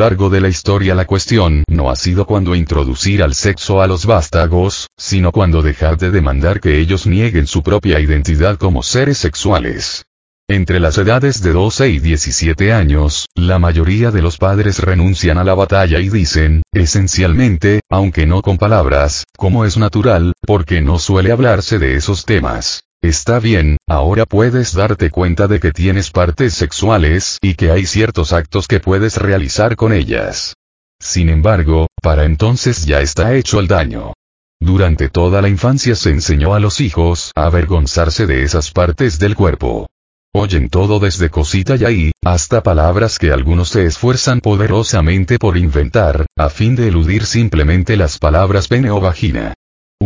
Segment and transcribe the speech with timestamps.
[0.00, 4.06] largo de la historia la cuestión no ha sido cuando introducir al sexo a los
[4.06, 10.06] vástagos, sino cuando dejar de demandar que ellos nieguen su propia identidad como seres sexuales.
[10.48, 15.44] Entre las edades de 12 y 17 años, la mayoría de los padres renuncian a
[15.44, 21.30] la batalla y dicen, esencialmente, aunque no con palabras, como es natural, porque no suele
[21.30, 22.80] hablarse de esos temas.
[23.02, 28.34] Está bien, ahora puedes darte cuenta de que tienes partes sexuales y que hay ciertos
[28.34, 30.54] actos que puedes realizar con ellas.
[31.00, 34.12] Sin embargo, para entonces ya está hecho el daño.
[34.60, 39.34] Durante toda la infancia se enseñó a los hijos a avergonzarse de esas partes del
[39.34, 39.86] cuerpo.
[40.34, 46.26] Oyen todo desde cosita y ahí, hasta palabras que algunos se esfuerzan poderosamente por inventar,
[46.36, 49.54] a fin de eludir simplemente las palabras pene o vagina.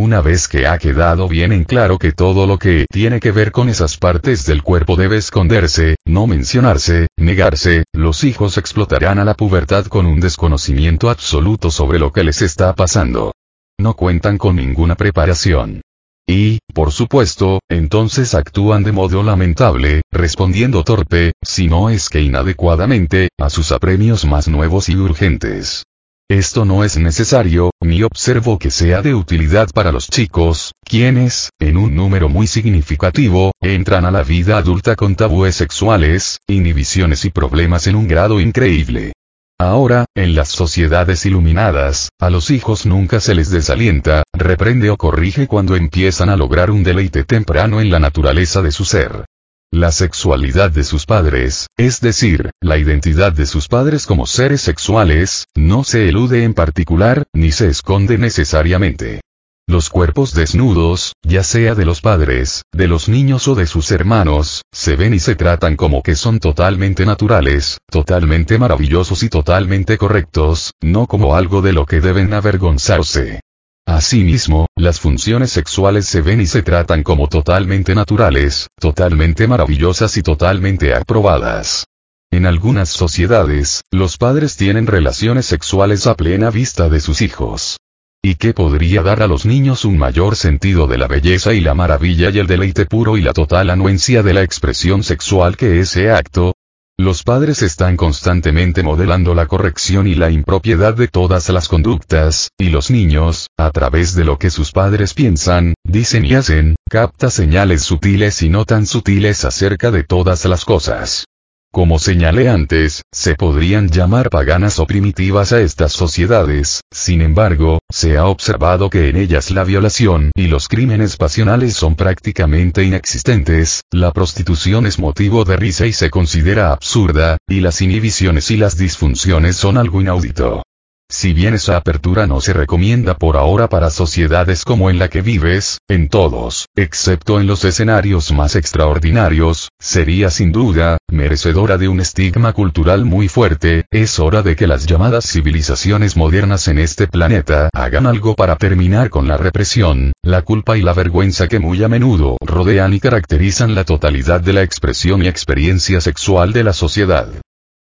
[0.05, 3.53] Una vez que ha quedado bien en claro que todo lo que tiene que ver
[3.53, 9.33] con esas partes del cuerpo debe esconderse, no mencionarse, negarse, los hijos explotarán a la
[9.33, 13.33] pubertad con un desconocimiento absoluto sobre lo que les está pasando.
[13.81, 15.81] No cuentan con ninguna preparación.
[16.29, 23.31] Y, por supuesto, entonces actúan de modo lamentable, respondiendo torpe, si no es que inadecuadamente,
[23.41, 25.85] a sus apremios más nuevos y urgentes.
[26.31, 31.77] Esto no es necesario, ni observo que sea de utilidad para los chicos, quienes, en
[31.77, 37.87] un número muy significativo, entran a la vida adulta con tabúes sexuales, inhibiciones y problemas
[37.89, 39.13] en un grado increíble.
[39.61, 45.47] Ahora, en las sociedades iluminadas, a los hijos nunca se les desalienta, reprende o corrige
[45.47, 49.27] cuando empiezan a lograr un deleite temprano en la naturaleza de su ser.
[49.75, 55.49] La sexualidad de sus padres, es decir, la identidad de sus padres como seres sexuales,
[55.57, 59.21] no se elude en particular, ni se esconde necesariamente.
[59.67, 64.63] Los cuerpos desnudos, ya sea de los padres, de los niños o de sus hermanos,
[64.71, 70.71] se ven y se tratan como que son totalmente naturales, totalmente maravillosos y totalmente correctos,
[70.81, 73.41] no como algo de lo que deben avergonzarse.
[73.87, 80.23] Asimismo, las funciones sexuales se ven y se tratan como totalmente naturales, totalmente maravillosas y
[80.23, 81.85] totalmente aprobadas.
[82.31, 87.77] En algunas sociedades, los padres tienen relaciones sexuales a plena vista de sus hijos.
[88.23, 91.75] ¿Y qué podría dar a los niños un mayor sentido de la belleza y la
[91.75, 96.11] maravilla y el deleite puro y la total anuencia de la expresión sexual que ese
[96.11, 96.54] acto?
[96.97, 102.69] Los padres están constantemente modelando la corrección y la impropiedad de todas las conductas, y
[102.69, 107.83] los niños, a través de lo que sus padres piensan, dicen y hacen, capta señales
[107.83, 111.27] sutiles y no tan sutiles acerca de todas las cosas.
[111.75, 118.17] Como señalé antes, se podrían llamar paganas o primitivas a estas sociedades, sin embargo, se
[118.17, 124.13] ha observado que en ellas la violación y los crímenes pasionales son prácticamente inexistentes, la
[124.13, 129.57] prostitución es motivo de risa y se considera absurda, y las inhibiciones y las disfunciones
[129.57, 130.63] son algo inaudito.
[131.11, 135.21] Si bien esa apertura no se recomienda por ahora para sociedades como en la que
[135.21, 142.01] vives, en todos, excepto en los escenarios más extraordinarios, sería sin duda, merecedora de un
[142.01, 147.69] estigma cultural muy fuerte, es hora de que las llamadas civilizaciones modernas en este planeta
[147.75, 151.89] hagan algo para terminar con la represión, la culpa y la vergüenza que muy a
[151.89, 157.29] menudo rodean y caracterizan la totalidad de la expresión y experiencia sexual de la sociedad.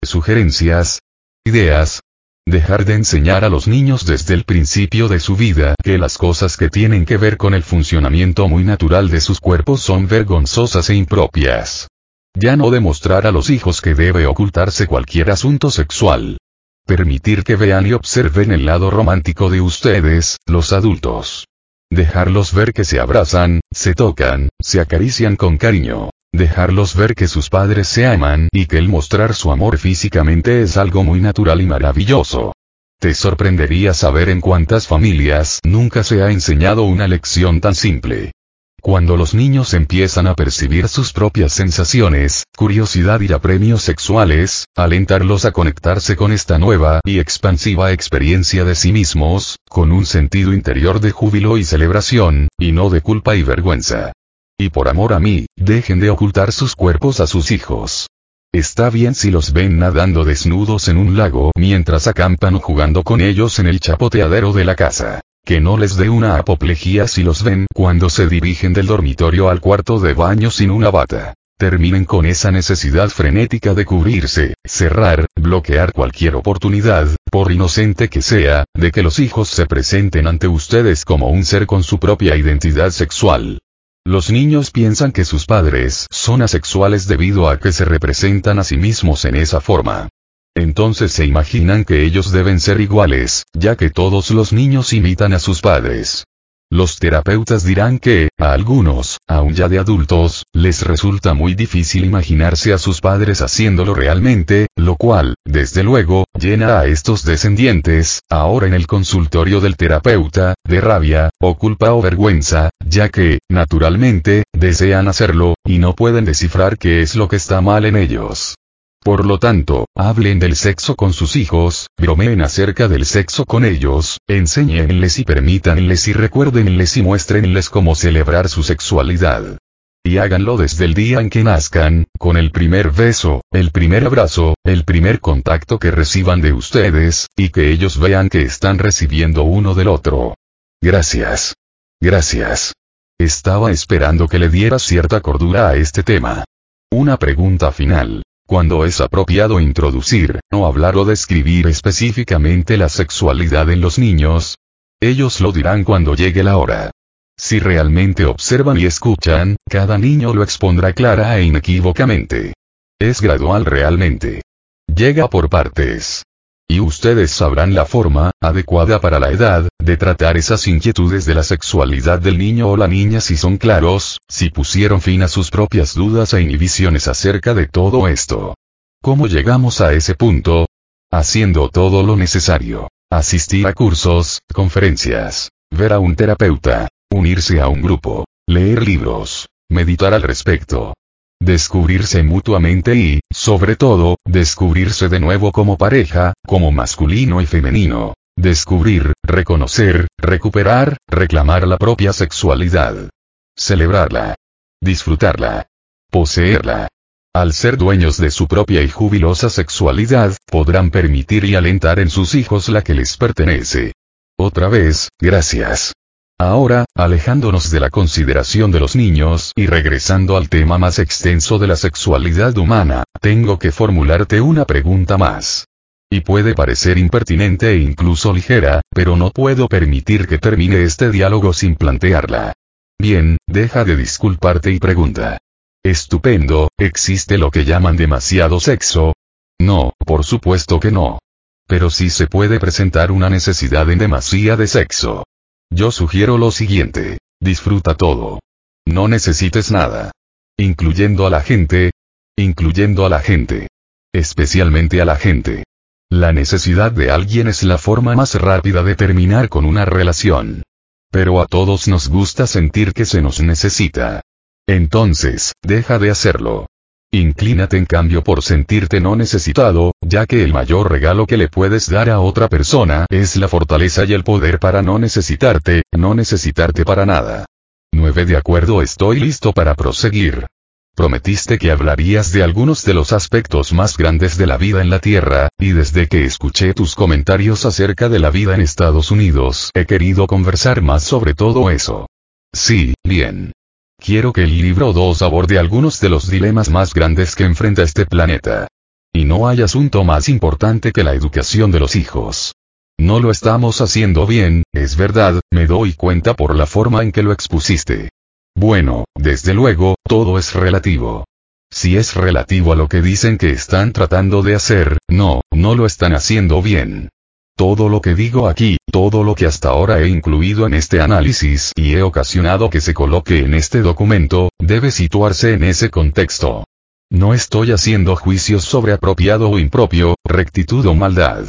[0.03, 1.01] Sugerencias,
[1.45, 2.01] ideas,
[2.49, 6.57] Dejar de enseñar a los niños desde el principio de su vida que las cosas
[6.57, 10.95] que tienen que ver con el funcionamiento muy natural de sus cuerpos son vergonzosas e
[10.95, 11.89] impropias.
[12.35, 16.39] Ya no demostrar a los hijos que debe ocultarse cualquier asunto sexual.
[16.87, 21.45] Permitir que vean y observen el lado romántico de ustedes, los adultos.
[21.91, 26.09] Dejarlos ver que se abrazan, se tocan, se acarician con cariño.
[26.39, 30.77] Dejarlos ver que sus padres se aman y que el mostrar su amor físicamente es
[30.77, 32.53] algo muy natural y maravilloso.
[33.01, 38.33] Te sorprendería saber en cuántas familias nunca se ha enseñado una lección tan simple.
[38.81, 45.51] Cuando los niños empiezan a percibir sus propias sensaciones, curiosidad y apremios sexuales, alentarlos a
[45.51, 51.11] conectarse con esta nueva y expansiva experiencia de sí mismos, con un sentido interior de
[51.11, 54.13] júbilo y celebración, y no de culpa y vergüenza.
[54.61, 58.09] Y por amor a mí, dejen de ocultar sus cuerpos a sus hijos.
[58.53, 63.21] Está bien si los ven nadando desnudos en un lago mientras acampan o jugando con
[63.21, 65.21] ellos en el chapoteadero de la casa.
[65.45, 69.61] Que no les dé una apoplejía si los ven cuando se dirigen del dormitorio al
[69.61, 71.35] cuarto de baño sin una bata.
[71.57, 78.65] Terminen con esa necesidad frenética de cubrirse, cerrar, bloquear cualquier oportunidad, por inocente que sea,
[78.75, 82.91] de que los hijos se presenten ante ustedes como un ser con su propia identidad
[82.91, 83.61] sexual.
[84.09, 88.79] Los niños piensan que sus padres son asexuales debido a que se representan a sí
[88.79, 90.09] mismos en esa forma.
[90.57, 95.39] Entonces se imaginan que ellos deben ser iguales, ya que todos los niños imitan a
[95.39, 96.25] sus padres.
[96.71, 102.75] Los terapeutas dirán que, a algunos, aun ya de adultos, les resulta muy difícil imaginarse
[102.75, 108.75] a sus padres haciéndolo realmente, lo cual, desde luego, llena a estos descendientes, ahora en
[108.75, 115.55] el consultorio del terapeuta, de rabia, o culpa o vergüenza, ya que, naturalmente, desean hacerlo,
[115.65, 118.57] y no pueden descifrar qué es lo que está mal en ellos.
[119.03, 124.19] Por lo tanto, hablen del sexo con sus hijos, bromeen acerca del sexo con ellos,
[124.27, 129.59] enséñenles y permítanles y recuérdenles y muéstrenles cómo celebrar su sexualidad.
[130.05, 134.55] Y háganlo desde el día en que nazcan, con el primer beso, el primer abrazo,
[134.65, 139.75] el primer contacto que reciban de ustedes, y que ellos vean que están recibiendo uno
[139.75, 140.35] del otro.
[140.81, 141.55] Gracias.
[142.01, 142.73] Gracias.
[143.19, 146.45] Estaba esperando que le diera cierta cordura a este tema.
[146.91, 153.83] Una pregunta final cuando es apropiado introducir, o hablar o describir específicamente la sexualidad en
[153.83, 154.57] los niños.
[155.01, 156.91] Ellos lo dirán cuando llegue la hora.
[157.37, 162.55] Si realmente observan y escuchan, cada niño lo expondrá clara e inequívocamente.
[162.99, 164.41] Es gradual realmente.
[164.87, 166.23] Llega por partes.
[166.71, 171.43] Y ustedes sabrán la forma, adecuada para la edad, de tratar esas inquietudes de la
[171.43, 175.95] sexualidad del niño o la niña si son claros, si pusieron fin a sus propias
[175.95, 178.55] dudas e inhibiciones acerca de todo esto.
[179.03, 180.67] ¿Cómo llegamos a ese punto?
[181.11, 182.89] Haciendo todo lo necesario.
[183.11, 190.13] Asistir a cursos, conferencias, ver a un terapeuta, unirse a un grupo, leer libros, meditar
[190.13, 190.93] al respecto,
[191.41, 198.15] descubrirse mutuamente y, sobre todo, descubrirse de nuevo como pareja, como masculino y femenino.
[198.37, 203.11] Descubrir, reconocer, recuperar, reclamar la propia sexualidad.
[203.57, 204.37] Celebrarla.
[204.81, 205.67] Disfrutarla.
[206.11, 206.89] Poseerla.
[207.35, 212.35] Al ser dueños de su propia y jubilosa sexualidad, podrán permitir y alentar en sus
[212.35, 213.93] hijos la que les pertenece.
[214.39, 215.93] Otra vez, gracias.
[216.41, 221.67] Ahora, alejándonos de la consideración de los niños y regresando al tema más extenso de
[221.67, 225.67] la sexualidad humana, tengo que formularte una pregunta más.
[226.09, 231.53] Y puede parecer impertinente e incluso ligera, pero no puedo permitir que termine este diálogo
[231.53, 232.53] sin plantearla.
[233.01, 235.39] Bien, deja de disculparte y pregunta.
[235.83, 239.13] Estupendo, ¿existe lo que llaman demasiado sexo?
[239.61, 241.19] No, por supuesto que no.
[241.67, 245.25] Pero sí se puede presentar una necesidad en demasía de sexo.
[245.71, 247.19] Yo sugiero lo siguiente.
[247.41, 248.41] Disfruta todo.
[248.87, 250.13] No necesites nada.
[250.59, 251.91] Incluyendo a la gente.
[252.37, 253.69] Incluyendo a la gente.
[254.13, 255.65] Especialmente a la gente.
[256.11, 260.63] La necesidad de alguien es la forma más rápida de terminar con una relación.
[261.11, 264.23] Pero a todos nos gusta sentir que se nos necesita.
[264.67, 266.67] Entonces, deja de hacerlo.
[267.11, 271.89] Inclínate en cambio por sentirte no necesitado, ya que el mayor regalo que le puedes
[271.89, 276.85] dar a otra persona es la fortaleza y el poder para no necesitarte, no necesitarte
[276.85, 277.47] para nada.
[277.93, 280.47] 9 De acuerdo estoy listo para proseguir.
[280.95, 284.99] Prometiste que hablarías de algunos de los aspectos más grandes de la vida en la
[284.99, 289.87] Tierra, y desde que escuché tus comentarios acerca de la vida en Estados Unidos, he
[289.87, 292.07] querido conversar más sobre todo eso.
[292.53, 293.53] Sí, bien.
[294.01, 298.07] Quiero que el libro 2 aborde algunos de los dilemas más grandes que enfrenta este
[298.07, 298.69] planeta.
[299.13, 302.55] Y no hay asunto más importante que la educación de los hijos.
[302.99, 307.23] No lo estamos haciendo bien, es verdad, me doy cuenta por la forma en que
[307.23, 308.11] lo expusiste.
[308.57, 311.25] Bueno, desde luego, todo es relativo.
[311.71, 315.87] Si es relativo a lo que dicen que están tratando de hacer, no, no lo
[315.87, 317.11] están haciendo bien.
[317.57, 321.73] Todo lo que digo aquí, todo lo que hasta ahora he incluido en este análisis
[321.77, 326.65] y he ocasionado que se coloque en este documento, debe situarse en ese contexto.
[327.11, 331.47] No estoy haciendo juicios sobre apropiado o impropio, rectitud o maldad.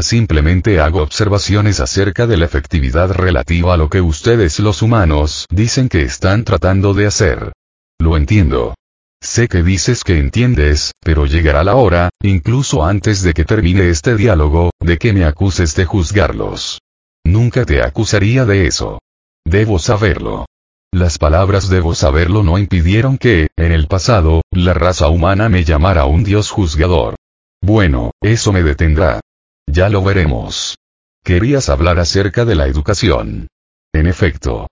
[0.00, 5.88] Simplemente hago observaciones acerca de la efectividad relativa a lo que ustedes los humanos dicen
[5.88, 7.52] que están tratando de hacer.
[7.98, 8.74] Lo entiendo.
[9.20, 14.16] Sé que dices que entiendes, pero llegará la hora, incluso antes de que termine este
[14.16, 16.80] diálogo, de que me acuses de juzgarlos.
[17.24, 19.00] Nunca te acusaría de eso.
[19.44, 20.46] Debo saberlo.
[20.92, 26.04] Las palabras debo saberlo no impidieron que, en el pasado, la raza humana me llamara
[26.06, 27.16] un dios juzgador.
[27.62, 29.20] Bueno, eso me detendrá.
[29.66, 30.76] Ya lo veremos.
[31.24, 33.48] Querías hablar acerca de la educación.
[33.92, 34.68] En efecto,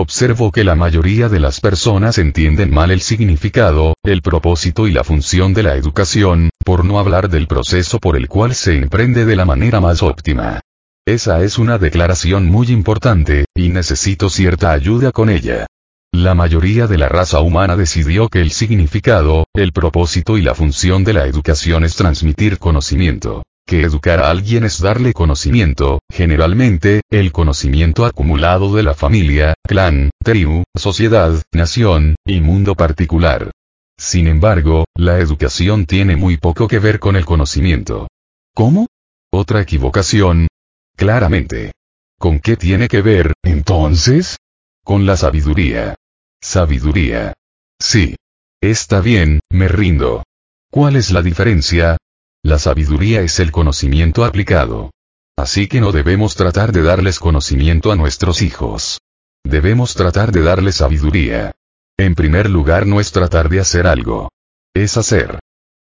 [0.00, 5.02] Observo que la mayoría de las personas entienden mal el significado, el propósito y la
[5.02, 9.34] función de la educación, por no hablar del proceso por el cual se emprende de
[9.34, 10.60] la manera más óptima.
[11.04, 15.66] Esa es una declaración muy importante, y necesito cierta ayuda con ella.
[16.12, 21.02] la mayoría de la raza humana decidió que el significado, el propósito y la función
[21.02, 23.42] de la educación es transmitir conocimiento.
[23.68, 30.08] Que educar a alguien es darle conocimiento, generalmente, el conocimiento acumulado de la familia, clan,
[30.24, 33.50] tribu, sociedad, nación, y mundo particular.
[33.98, 38.08] Sin embargo, la educación tiene muy poco que ver con el conocimiento.
[38.54, 38.86] ¿Cómo?
[39.30, 40.48] Otra equivocación.
[40.96, 41.72] Claramente.
[42.18, 44.38] ¿Con qué tiene que ver, entonces?
[44.82, 45.94] Con la sabiduría.
[46.40, 47.34] Sabiduría.
[47.78, 48.16] Sí.
[48.62, 50.22] Está bien, me rindo.
[50.70, 51.98] ¿Cuál es la diferencia?
[52.44, 54.90] La sabiduría es el conocimiento aplicado.
[55.36, 59.00] Así que no debemos tratar de darles conocimiento a nuestros hijos.
[59.44, 61.52] Debemos tratar de darles sabiduría.
[61.96, 64.30] En primer lugar no es tratar de hacer algo.
[64.74, 65.38] Es hacer.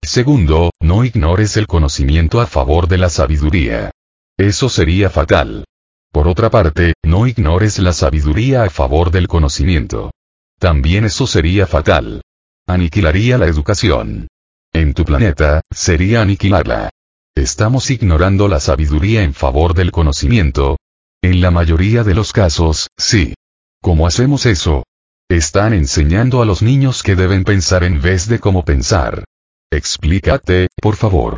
[0.05, 3.91] Segundo, no ignores el conocimiento a favor de la sabiduría.
[4.37, 5.65] Eso sería fatal.
[6.13, 10.11] Por otra parte, no ignores la sabiduría a favor del conocimiento.
[10.59, 12.23] También eso sería fatal.
[12.67, 14.29] Aniquilaría la educación.
[14.75, 16.91] En tu planeta, sería aniquilarla.
[17.37, 20.79] Estamos ignorando la sabiduría en favor del conocimiento.
[21.23, 23.35] En la mayoría de los casos, sí.
[23.81, 24.83] ¿Cómo hacemos eso?
[25.31, 29.25] Están enseñando a los niños que deben pensar en vez de cómo pensar.
[29.71, 31.37] Explícate, por favor.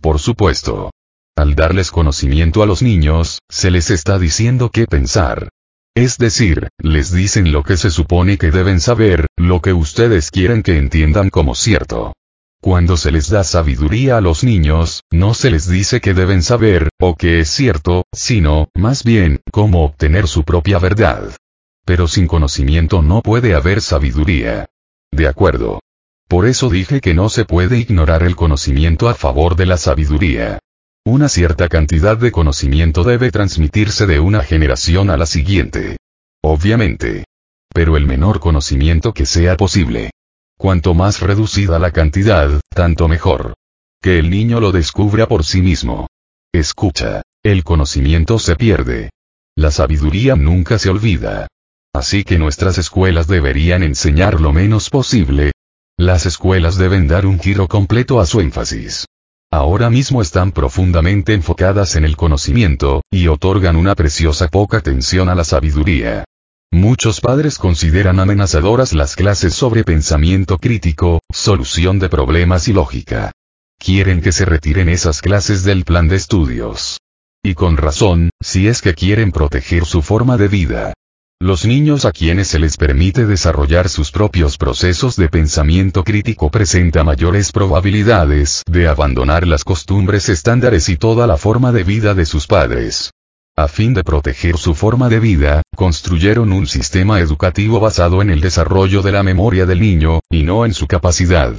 [0.00, 0.90] Por supuesto.
[1.36, 5.50] Al darles conocimiento a los niños, se les está diciendo qué pensar.
[5.94, 10.62] Es decir, les dicen lo que se supone que deben saber, lo que ustedes quieren
[10.62, 12.14] que entiendan como cierto.
[12.60, 16.88] Cuando se les da sabiduría a los niños, no se les dice que deben saber,
[17.00, 21.36] o que es cierto, sino, más bien, cómo obtener su propia verdad.
[21.84, 24.66] Pero sin conocimiento no puede haber sabiduría.
[25.12, 25.80] De acuerdo.
[26.28, 30.58] Por eso dije que no se puede ignorar el conocimiento a favor de la sabiduría.
[31.06, 35.96] Una cierta cantidad de conocimiento debe transmitirse de una generación a la siguiente.
[36.42, 37.24] Obviamente.
[37.72, 40.10] Pero el menor conocimiento que sea posible.
[40.58, 43.54] Cuanto más reducida la cantidad, tanto mejor.
[44.02, 46.08] Que el niño lo descubra por sí mismo.
[46.52, 47.22] Escucha.
[47.44, 49.10] El conocimiento se pierde.
[49.56, 51.46] La sabiduría nunca se olvida.
[51.94, 55.52] Así que nuestras escuelas deberían enseñar lo menos posible.
[55.96, 59.06] Las escuelas deben dar un giro completo a su énfasis.
[59.52, 65.36] Ahora mismo están profundamente enfocadas en el conocimiento, y otorgan una preciosa poca atención a
[65.36, 66.24] la sabiduría.
[66.70, 73.32] Muchos padres consideran amenazadoras las clases sobre pensamiento crítico, solución de problemas y lógica.
[73.78, 76.98] Quieren que se retiren esas clases del plan de estudios.
[77.42, 80.92] Y con razón, si es que quieren proteger su forma de vida.
[81.40, 87.02] Los niños a quienes se les permite desarrollar sus propios procesos de pensamiento crítico presenta
[87.02, 92.46] mayores probabilidades de abandonar las costumbres estándares y toda la forma de vida de sus
[92.46, 93.12] padres.
[93.60, 98.40] A fin de proteger su forma de vida, construyeron un sistema educativo basado en el
[98.40, 101.56] desarrollo de la memoria del niño, y no en su capacidad.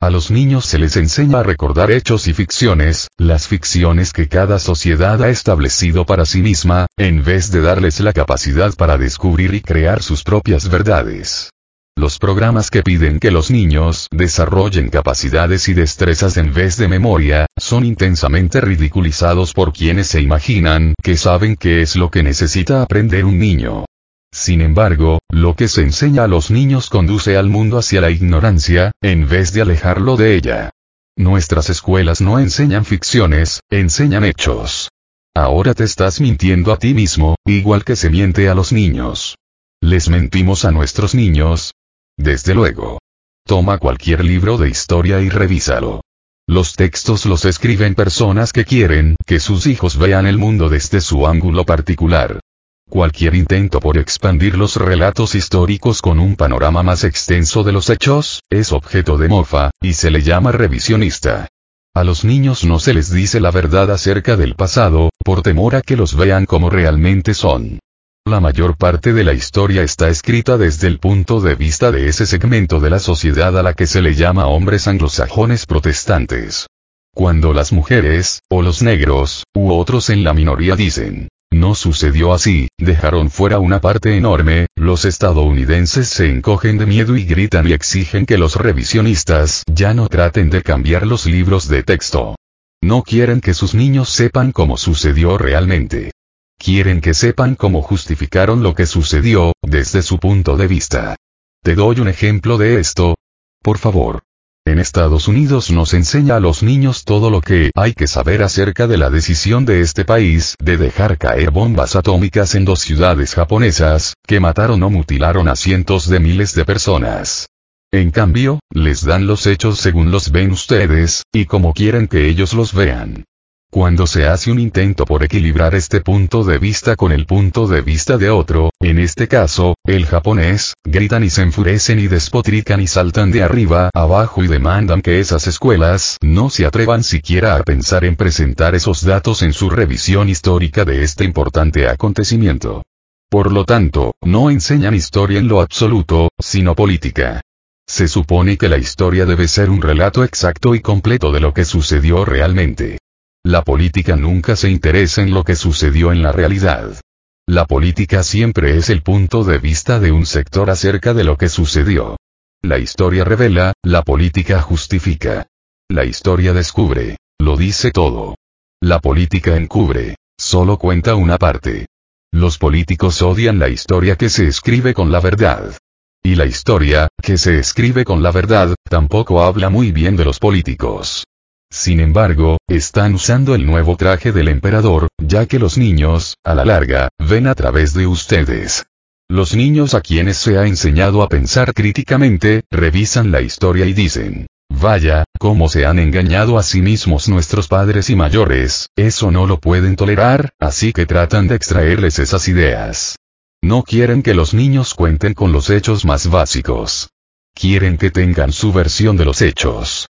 [0.00, 4.58] A los niños se les enseña a recordar hechos y ficciones, las ficciones que cada
[4.58, 9.60] sociedad ha establecido para sí misma, en vez de darles la capacidad para descubrir y
[9.60, 11.50] crear sus propias verdades.
[11.98, 17.46] Los programas que piden que los niños desarrollen capacidades y destrezas en vez de memoria,
[17.58, 23.24] son intensamente ridiculizados por quienes se imaginan que saben qué es lo que necesita aprender
[23.24, 23.86] un niño.
[24.30, 28.92] Sin embargo, lo que se enseña a los niños conduce al mundo hacia la ignorancia,
[29.00, 30.70] en vez de alejarlo de ella.
[31.16, 34.90] Nuestras escuelas no enseñan ficciones, enseñan hechos.
[35.34, 39.36] Ahora te estás mintiendo a ti mismo, igual que se miente a los niños.
[39.80, 41.72] ¿Les mentimos a nuestros niños?
[42.16, 42.98] Desde luego.
[43.46, 46.00] Toma cualquier libro de historia y revísalo.
[46.48, 51.26] Los textos los escriben personas que quieren que sus hijos vean el mundo desde su
[51.26, 52.40] ángulo particular.
[52.88, 58.42] Cualquier intento por expandir los relatos históricos con un panorama más extenso de los hechos,
[58.48, 61.48] es objeto de mofa, y se le llama revisionista.
[61.94, 65.82] A los niños no se les dice la verdad acerca del pasado, por temor a
[65.82, 67.80] que los vean como realmente son.
[68.28, 72.26] La mayor parte de la historia está escrita desde el punto de vista de ese
[72.26, 76.66] segmento de la sociedad a la que se le llama hombres anglosajones protestantes.
[77.14, 82.66] Cuando las mujeres, o los negros, u otros en la minoría dicen, no sucedió así,
[82.78, 88.26] dejaron fuera una parte enorme, los estadounidenses se encogen de miedo y gritan y exigen
[88.26, 92.34] que los revisionistas ya no traten de cambiar los libros de texto.
[92.82, 96.10] No quieren que sus niños sepan cómo sucedió realmente.
[96.58, 101.16] Quieren que sepan cómo justificaron lo que sucedió, desde su punto de vista.
[101.62, 103.16] Te doy un ejemplo de esto.
[103.62, 104.22] Por favor.
[104.64, 108.88] En Estados Unidos nos enseña a los niños todo lo que hay que saber acerca
[108.88, 114.14] de la decisión de este país de dejar caer bombas atómicas en dos ciudades japonesas,
[114.26, 117.46] que mataron o mutilaron a cientos de miles de personas.
[117.92, 122.52] En cambio, les dan los hechos según los ven ustedes, y como quieren que ellos
[122.52, 123.24] los vean.
[123.70, 127.82] Cuando se hace un intento por equilibrar este punto de vista con el punto de
[127.82, 132.86] vista de otro, en este caso, el japonés, gritan y se enfurecen y despotrican y
[132.86, 138.04] saltan de arriba abajo y demandan que esas escuelas no se atrevan siquiera a pensar
[138.04, 142.82] en presentar esos datos en su revisión histórica de este importante acontecimiento.
[143.28, 147.42] Por lo tanto, no enseñan historia en lo absoluto, sino política.
[147.86, 151.64] Se supone que la historia debe ser un relato exacto y completo de lo que
[151.64, 152.98] sucedió realmente.
[153.46, 157.00] La política nunca se interesa en lo que sucedió en la realidad.
[157.48, 161.48] La política siempre es el punto de vista de un sector acerca de lo que
[161.48, 162.16] sucedió.
[162.60, 165.46] La historia revela, la política justifica.
[165.88, 168.34] La historia descubre, lo dice todo.
[168.82, 171.86] La política encubre, solo cuenta una parte.
[172.32, 175.78] Los políticos odian la historia que se escribe con la verdad.
[176.20, 180.40] Y la historia, que se escribe con la verdad, tampoco habla muy bien de los
[180.40, 181.26] políticos.
[181.70, 186.64] Sin embargo, están usando el nuevo traje del emperador, ya que los niños, a la
[186.64, 188.86] larga, ven a través de ustedes.
[189.28, 194.46] Los niños a quienes se ha enseñado a pensar críticamente, revisan la historia y dicen,
[194.70, 199.58] vaya, cómo se han engañado a sí mismos nuestros padres y mayores, eso no lo
[199.58, 203.16] pueden tolerar, así que tratan de extraerles esas ideas.
[203.62, 207.10] No quieren que los niños cuenten con los hechos más básicos.
[207.52, 210.06] Quieren que tengan su versión de los hechos.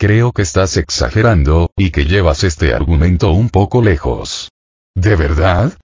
[0.00, 4.48] Creo que estás exagerando, y que llevas este argumento un poco lejos.
[4.94, 5.74] ¿De verdad?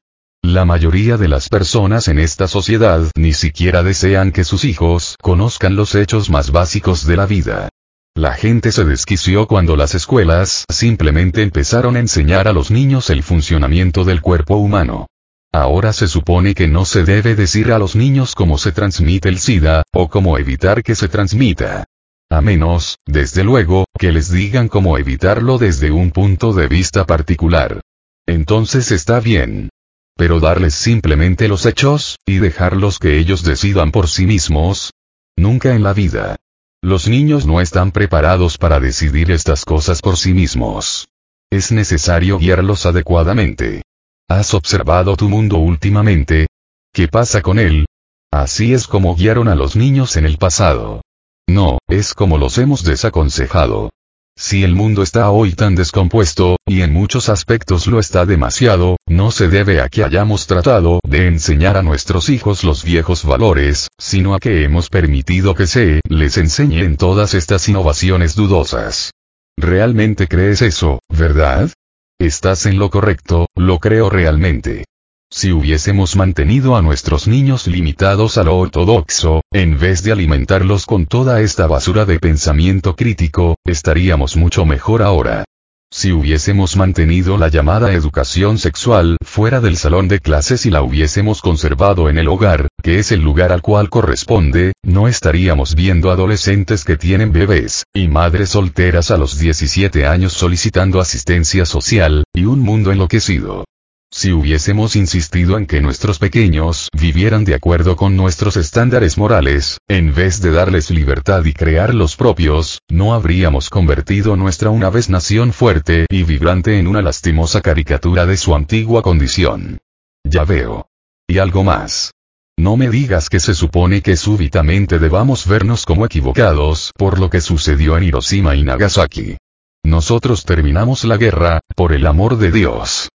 [0.42, 5.76] La mayoría de las personas en esta sociedad ni siquiera desean que sus hijos conozcan
[5.76, 7.68] los hechos más básicos de la vida.
[8.14, 13.22] La gente se desquició cuando las escuelas simplemente empezaron a enseñar a los niños el
[13.22, 15.08] funcionamiento del cuerpo humano.
[15.52, 19.40] Ahora se supone que no se debe decir a los niños cómo se transmite el
[19.40, 21.84] SIDA, o cómo evitar que se transmita.
[22.30, 27.80] A menos, desde luego, que les digan cómo evitarlo desde un punto de vista particular.
[28.26, 29.70] Entonces está bien.
[30.16, 34.92] Pero darles simplemente los hechos, y dejarlos que ellos decidan por sí mismos.
[35.36, 36.36] Nunca en la vida.
[36.82, 41.08] Los niños no están preparados para decidir estas cosas por sí mismos.
[41.50, 43.82] Es necesario guiarlos adecuadamente.
[44.28, 46.48] ¿Has observado tu mundo últimamente?
[46.92, 47.86] ¿Qué pasa con él?
[48.32, 51.02] Así es como guiaron a los niños en el pasado.
[51.48, 53.90] No, es como los hemos desaconsejado.
[54.38, 59.30] Si el mundo está hoy tan descompuesto, y en muchos aspectos lo está demasiado, no
[59.30, 64.34] se debe a que hayamos tratado de enseñar a nuestros hijos los viejos valores, sino
[64.34, 69.12] a que hemos permitido que se les enseñen todas estas innovaciones dudosas.
[69.56, 71.70] ¿Realmente crees eso, verdad?
[72.18, 74.84] Estás en lo correcto, lo creo realmente.
[75.30, 81.06] Si hubiésemos mantenido a nuestros niños limitados a lo ortodoxo, en vez de alimentarlos con
[81.06, 85.44] toda esta basura de pensamiento crítico, estaríamos mucho mejor ahora.
[85.92, 91.42] Si hubiésemos mantenido la llamada educación sexual fuera del salón de clases y la hubiésemos
[91.42, 96.84] conservado en el hogar, que es el lugar al cual corresponde, no estaríamos viendo adolescentes
[96.84, 102.60] que tienen bebés, y madres solteras a los 17 años solicitando asistencia social, y un
[102.60, 103.64] mundo enloquecido.
[104.10, 110.14] Si hubiésemos insistido en que nuestros pequeños vivieran de acuerdo con nuestros estándares morales, en
[110.14, 115.52] vez de darles libertad y crear los propios, no habríamos convertido nuestra una vez nación
[115.52, 119.78] fuerte y vibrante en una lastimosa caricatura de su antigua condición.
[120.24, 120.86] Ya veo.
[121.28, 122.12] Y algo más.
[122.56, 127.40] No me digas que se supone que súbitamente debamos vernos como equivocados por lo que
[127.40, 129.36] sucedió en Hiroshima y Nagasaki.
[129.84, 133.08] Nosotros terminamos la guerra, por el amor de Dios.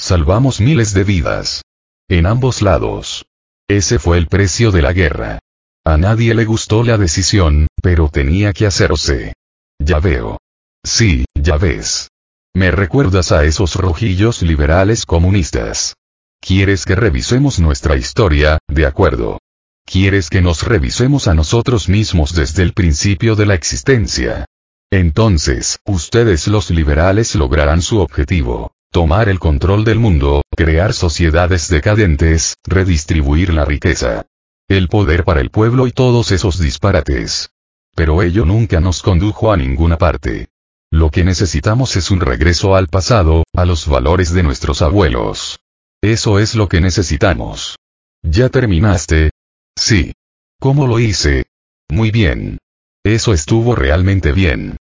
[0.00, 1.62] Salvamos miles de vidas.
[2.08, 3.26] En ambos lados.
[3.68, 5.40] Ese fue el precio de la guerra.
[5.84, 9.32] A nadie le gustó la decisión, pero tenía que hacerse.
[9.80, 10.38] Ya veo.
[10.84, 12.10] Sí, ya ves.
[12.54, 15.94] Me recuerdas a esos rojillos liberales comunistas.
[16.40, 18.58] ¿Quieres que revisemos nuestra historia?
[18.68, 19.40] De acuerdo.
[19.84, 24.46] ¿Quieres que nos revisemos a nosotros mismos desde el principio de la existencia?
[24.92, 28.70] Entonces, ustedes los liberales lograrán su objetivo.
[28.90, 34.26] Tomar el control del mundo, crear sociedades decadentes, redistribuir la riqueza.
[34.66, 37.50] El poder para el pueblo y todos esos disparates.
[37.94, 40.48] Pero ello nunca nos condujo a ninguna parte.
[40.90, 45.60] Lo que necesitamos es un regreso al pasado, a los valores de nuestros abuelos.
[46.00, 47.76] Eso es lo que necesitamos.
[48.22, 49.30] ¿Ya terminaste?
[49.76, 50.14] Sí.
[50.58, 51.44] ¿Cómo lo hice?
[51.90, 52.58] Muy bien.
[53.04, 54.77] Eso estuvo realmente bien.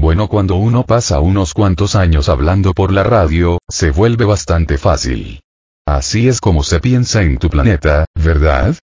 [0.00, 5.40] Bueno, cuando uno pasa unos cuantos años hablando por la radio, se vuelve bastante fácil.
[5.88, 8.76] Así es como se piensa en tu planeta, ¿verdad?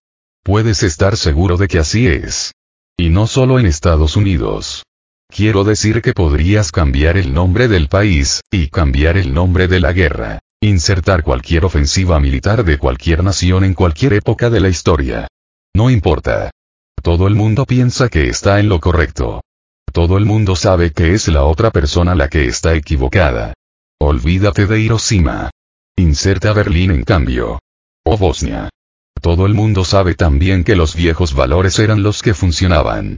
[0.43, 2.51] Puedes estar seguro de que así es.
[2.97, 4.83] Y no solo en Estados Unidos.
[5.29, 9.93] Quiero decir que podrías cambiar el nombre del país, y cambiar el nombre de la
[9.93, 10.39] guerra.
[10.61, 15.29] Insertar cualquier ofensiva militar de cualquier nación en cualquier época de la historia.
[15.73, 16.51] No importa.
[17.01, 19.44] Todo el mundo piensa que está en lo correcto.
[19.95, 23.53] Todo el mundo sabe que es la otra persona la que está equivocada.
[23.97, 25.51] Olvídate de Hiroshima.
[25.95, 27.59] Inserta Berlín en cambio.
[28.03, 28.67] O Bosnia.
[29.21, 33.15] Todo el mundo sabe también que los viejos valores eran los que funcionaban.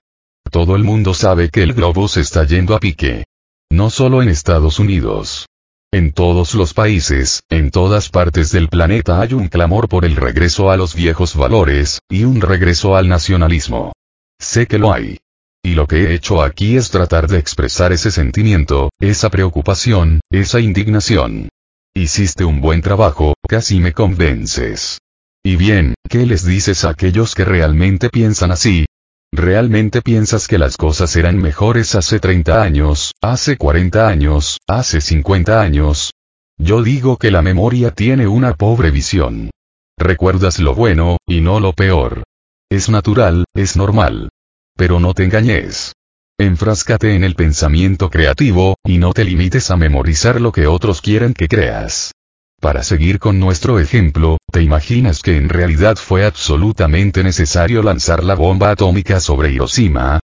[0.51, 3.23] Todo el mundo sabe que el globo se está yendo a pique.
[3.71, 5.47] No solo en Estados Unidos.
[5.91, 10.69] En todos los países, en todas partes del planeta hay un clamor por el regreso
[10.69, 13.93] a los viejos valores, y un regreso al nacionalismo.
[14.39, 15.17] Sé que lo hay.
[15.67, 20.61] Y lo que he hecho aquí es tratar de expresar ese sentimiento, esa preocupación, esa
[20.61, 21.49] indignación.
[21.93, 24.99] Hiciste un buen trabajo, casi me convences.
[25.43, 28.85] Y bien, ¿qué les dices a aquellos que realmente piensan así?
[29.33, 35.59] ¿Realmente piensas que las cosas eran mejores hace 30 años, hace 40 años, hace 50
[35.59, 36.11] años?
[36.57, 39.51] Yo digo que la memoria tiene una pobre visión.
[39.97, 42.23] Recuerdas lo bueno, y no lo peor.
[42.69, 44.29] Es natural, es normal.
[44.77, 45.93] Pero no te engañes.
[46.39, 51.33] Enfráscate en el pensamiento creativo, y no te limites a memorizar lo que otros quieren
[51.33, 52.11] que creas.
[52.61, 58.35] Para seguir con nuestro ejemplo, ¿te imaginas que en realidad fue absolutamente necesario lanzar la
[58.35, 60.19] bomba atómica sobre Hiroshima?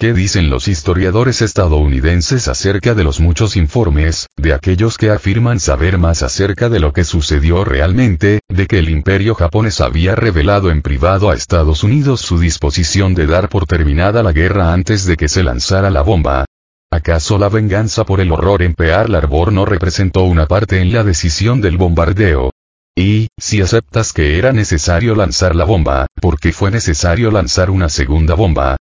[0.00, 5.98] ¿Qué dicen los historiadores estadounidenses acerca de los muchos informes, de aquellos que afirman saber
[5.98, 10.82] más acerca de lo que sucedió realmente, de que el imperio japonés había revelado en
[10.82, 15.26] privado a Estados Unidos su disposición de dar por terminada la guerra antes de que
[15.26, 16.44] se lanzara la bomba?
[16.92, 21.02] ¿Acaso la venganza por el horror en Pearl Harbor no representó una parte en la
[21.02, 22.52] decisión del bombardeo?
[22.96, 27.88] Y, si aceptas que era necesario lanzar la bomba, ¿por qué fue necesario lanzar una
[27.88, 28.76] segunda bomba?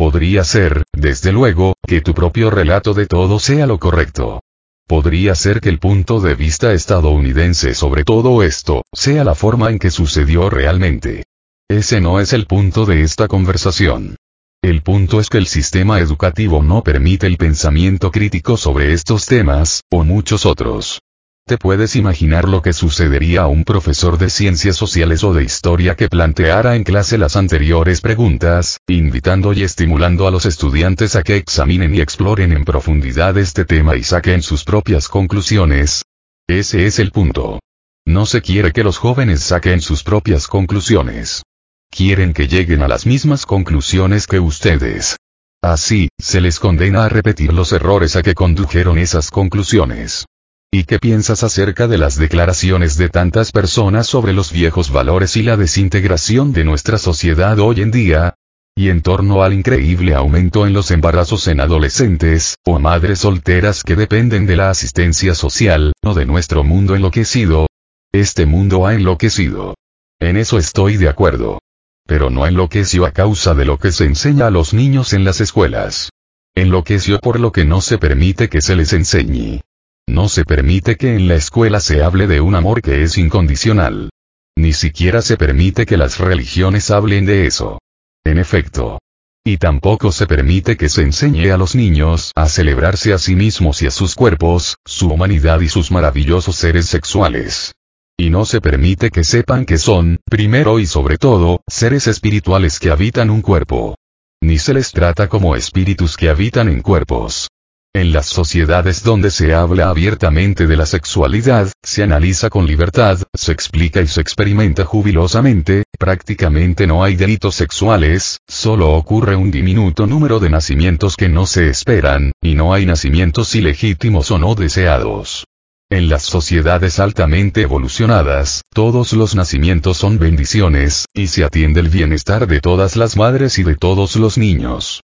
[0.00, 4.40] Podría ser, desde luego, que tu propio relato de todo sea lo correcto.
[4.88, 9.78] Podría ser que el punto de vista estadounidense sobre todo esto, sea la forma en
[9.78, 11.24] que sucedió realmente.
[11.68, 14.16] Ese no es el punto de esta conversación.
[14.62, 19.82] El punto es que el sistema educativo no permite el pensamiento crítico sobre estos temas,
[19.90, 21.02] o muchos otros.
[21.50, 25.96] ¿Te puedes imaginar lo que sucedería a un profesor de ciencias sociales o de historia
[25.96, 31.34] que planteara en clase las anteriores preguntas, invitando y estimulando a los estudiantes a que
[31.34, 36.04] examinen y exploren en profundidad este tema y saquen sus propias conclusiones?
[36.46, 37.58] Ese es el punto.
[38.06, 41.42] No se quiere que los jóvenes saquen sus propias conclusiones.
[41.90, 45.16] Quieren que lleguen a las mismas conclusiones que ustedes.
[45.60, 50.26] Así, se les condena a repetir los errores a que condujeron esas conclusiones.
[50.72, 55.42] ¿Y qué piensas acerca de las declaraciones de tantas personas sobre los viejos valores y
[55.42, 58.34] la desintegración de nuestra sociedad hoy en día?
[58.76, 63.96] Y en torno al increíble aumento en los embarazos en adolescentes, o madres solteras que
[63.96, 67.66] dependen de la asistencia social, o de nuestro mundo enloquecido.
[68.12, 69.74] Este mundo ha enloquecido.
[70.20, 71.58] En eso estoy de acuerdo.
[72.06, 75.40] Pero no enloqueció a causa de lo que se enseña a los niños en las
[75.40, 76.10] escuelas.
[76.54, 79.62] Enloqueció por lo que no se permite que se les enseñe.
[80.10, 84.10] No se permite que en la escuela se hable de un amor que es incondicional.
[84.56, 87.78] Ni siquiera se permite que las religiones hablen de eso.
[88.24, 88.98] En efecto.
[89.44, 93.82] Y tampoco se permite que se enseñe a los niños a celebrarse a sí mismos
[93.82, 97.76] y a sus cuerpos, su humanidad y sus maravillosos seres sexuales.
[98.18, 102.90] Y no se permite que sepan que son, primero y sobre todo, seres espirituales que
[102.90, 103.94] habitan un cuerpo.
[104.42, 107.48] Ni se les trata como espíritus que habitan en cuerpos.
[107.92, 113.50] En las sociedades donde se habla abiertamente de la sexualidad, se analiza con libertad, se
[113.50, 120.38] explica y se experimenta jubilosamente, prácticamente no hay delitos sexuales, solo ocurre un diminuto número
[120.38, 125.46] de nacimientos que no se esperan, y no hay nacimientos ilegítimos o no deseados.
[125.90, 132.46] En las sociedades altamente evolucionadas, todos los nacimientos son bendiciones, y se atiende el bienestar
[132.46, 135.00] de todas las madres y de todos los niños.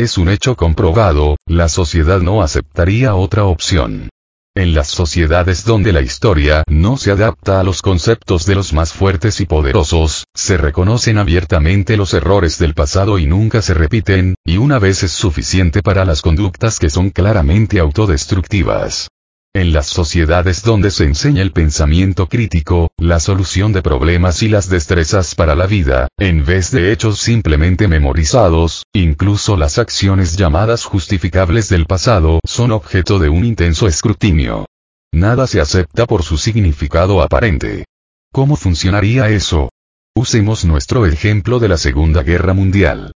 [0.00, 4.08] Es un hecho comprobado, la sociedad no aceptaría otra opción.
[4.56, 8.94] En las sociedades donde la historia no se adapta a los conceptos de los más
[8.94, 14.56] fuertes y poderosos, se reconocen abiertamente los errores del pasado y nunca se repiten, y
[14.56, 19.10] una vez es suficiente para las conductas que son claramente autodestructivas.
[19.52, 24.68] En las sociedades donde se enseña el pensamiento crítico, la solución de problemas y las
[24.68, 31.68] destrezas para la vida, en vez de hechos simplemente memorizados, incluso las acciones llamadas justificables
[31.68, 34.66] del pasado son objeto de un intenso escrutinio.
[35.10, 37.86] Nada se acepta por su significado aparente.
[38.32, 39.70] ¿Cómo funcionaría eso?
[40.14, 43.10] Usemos nuestro ejemplo de la Segunda Guerra Mundial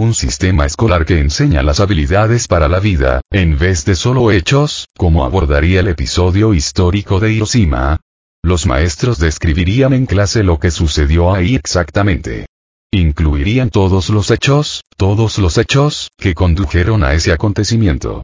[0.00, 4.88] un sistema escolar que enseña las habilidades para la vida, en vez de solo hechos,
[4.96, 8.00] como abordaría el episodio histórico de Hiroshima.
[8.42, 12.46] Los maestros describirían en clase lo que sucedió ahí exactamente.
[12.90, 18.22] Incluirían todos los hechos, todos los hechos, que condujeron a ese acontecimiento.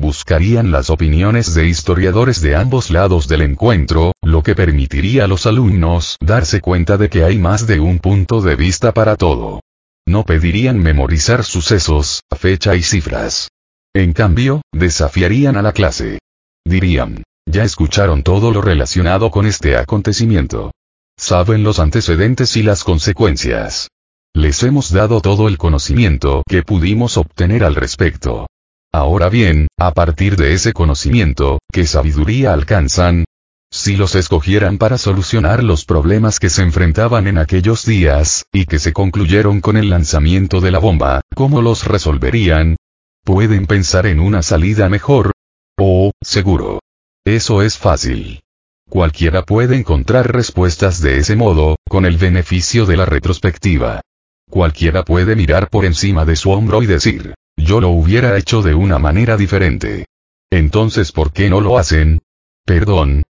[0.00, 5.44] Buscarían las opiniones de historiadores de ambos lados del encuentro, lo que permitiría a los
[5.44, 9.60] alumnos darse cuenta de que hay más de un punto de vista para todo.
[10.08, 13.50] No pedirían memorizar sucesos, fecha y cifras.
[13.94, 16.18] En cambio, desafiarían a la clase.
[16.64, 20.70] Dirían, ya escucharon todo lo relacionado con este acontecimiento.
[21.18, 23.88] Saben los antecedentes y las consecuencias.
[24.34, 28.46] Les hemos dado todo el conocimiento que pudimos obtener al respecto.
[28.90, 33.24] Ahora bien, a partir de ese conocimiento, ¿qué sabiduría alcanzan?
[33.70, 38.78] Si los escogieran para solucionar los problemas que se enfrentaban en aquellos días, y que
[38.78, 42.76] se concluyeron con el lanzamiento de la bomba, ¿cómo los resolverían?
[43.24, 45.32] ¿Pueden pensar en una salida mejor?
[45.78, 46.80] Oh, seguro.
[47.26, 48.40] Eso es fácil.
[48.88, 54.00] Cualquiera puede encontrar respuestas de ese modo, con el beneficio de la retrospectiva.
[54.48, 58.74] Cualquiera puede mirar por encima de su hombro y decir, yo lo hubiera hecho de
[58.74, 60.06] una manera diferente.
[60.50, 62.22] Entonces, ¿por qué no lo hacen?
[62.64, 63.24] Perdón,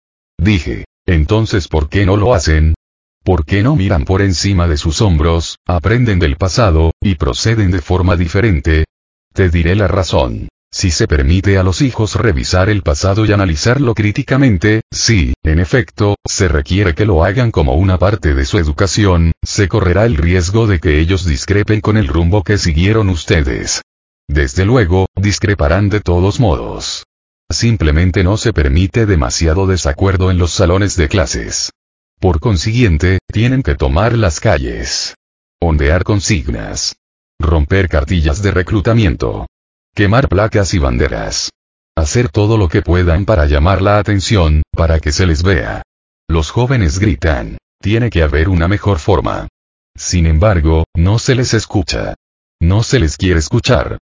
[0.47, 2.73] Dije, entonces ¿por qué no lo hacen?
[3.21, 7.81] ¿Por qué no miran por encima de sus hombros, aprenden del pasado, y proceden de
[7.81, 8.85] forma diferente?
[9.33, 10.47] Te diré la razón.
[10.71, 16.15] Si se permite a los hijos revisar el pasado y analizarlo críticamente, sí, en efecto,
[16.25, 20.65] se requiere que lo hagan como una parte de su educación, se correrá el riesgo
[20.65, 23.81] de que ellos discrepen con el rumbo que siguieron ustedes.
[24.29, 27.03] Desde luego, discreparán de todos modos.
[27.49, 31.71] Simplemente no se permite demasiado desacuerdo en los salones de clases.
[32.19, 35.15] Por consiguiente, tienen que tomar las calles.
[35.61, 36.97] Ondear consignas.
[37.39, 39.47] Romper cartillas de reclutamiento.
[39.95, 41.51] Quemar placas y banderas.
[41.95, 45.83] Hacer todo lo que puedan para llamar la atención, para que se les vea.
[46.27, 47.57] Los jóvenes gritan.
[47.79, 49.47] Tiene que haber una mejor forma.
[49.95, 52.15] Sin embargo, no se les escucha.
[52.59, 53.99] No se les quiere escuchar.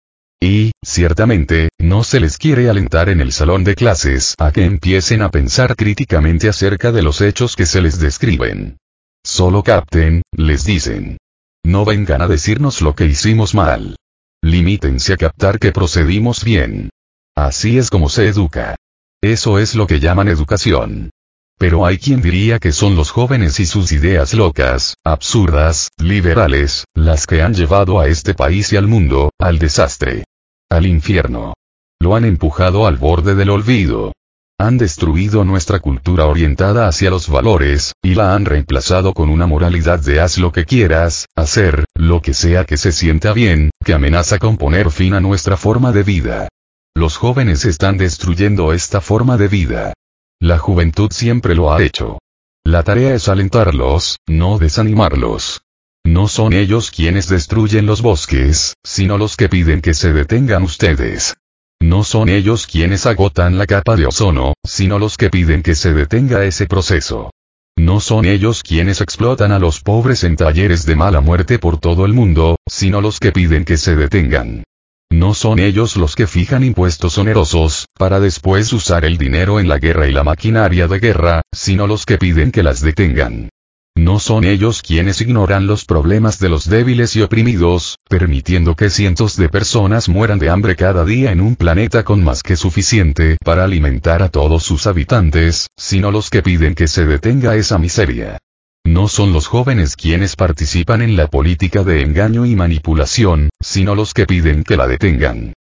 [0.46, 5.22] Y, ciertamente, no se les quiere alentar en el salón de clases a que empiecen
[5.22, 8.76] a pensar críticamente acerca de los hechos que se les describen.
[9.24, 11.16] Solo capten, les dicen.
[11.64, 13.96] No vengan a decirnos lo que hicimos mal.
[14.42, 16.90] Limítense a captar que procedimos bien.
[17.35, 18.76] Así es como se educa.
[19.22, 21.09] Eso es lo que llaman educación.
[21.57, 27.26] Pero hay quien diría que son los jóvenes y sus ideas locas, absurdas, liberales, las
[27.26, 30.24] que han llevado a este país y al mundo, al desastre
[30.70, 31.55] al infierno.
[32.00, 34.12] Lo han empujado al borde del olvido.
[34.59, 39.98] Han destruido nuestra cultura orientada hacia los valores, y la han reemplazado con una moralidad
[39.98, 44.38] de haz lo que quieras, hacer, lo que sea que se sienta bien, que amenaza
[44.38, 46.48] con poner fin a nuestra forma de vida.
[46.94, 49.92] Los jóvenes están destruyendo esta forma de vida.
[50.40, 52.18] La juventud siempre lo ha hecho.
[52.64, 55.62] La tarea es alentarlos, no desanimarlos.
[56.07, 61.35] No son ellos quienes destruyen los bosques, sino los que piden que se detengan ustedes.
[61.83, 65.93] No son ellos quienes agotan la capa de ozono, sino los que piden que se
[65.93, 67.31] detenga ese proceso.
[67.77, 72.05] No son ellos quienes explotan a los pobres en talleres de mala muerte por todo
[72.05, 74.64] el mundo, sino los que piden que se detengan.
[75.11, 79.79] No son ellos los que fijan impuestos onerosos, para después usar el dinero en la
[79.79, 83.49] guerra y la maquinaria de guerra, sino los que piden que las detengan.
[83.96, 89.37] No son ellos quienes ignoran los problemas de los débiles y oprimidos, permitiendo que cientos
[89.37, 93.64] de personas mueran de hambre cada día en un planeta con más que suficiente para
[93.64, 98.38] alimentar a todos sus habitantes, sino los que piden que se detenga esa miseria.
[98.85, 104.12] No son los jóvenes quienes participan en la política de engaño y manipulación, sino los
[104.12, 105.54] que piden que la detengan.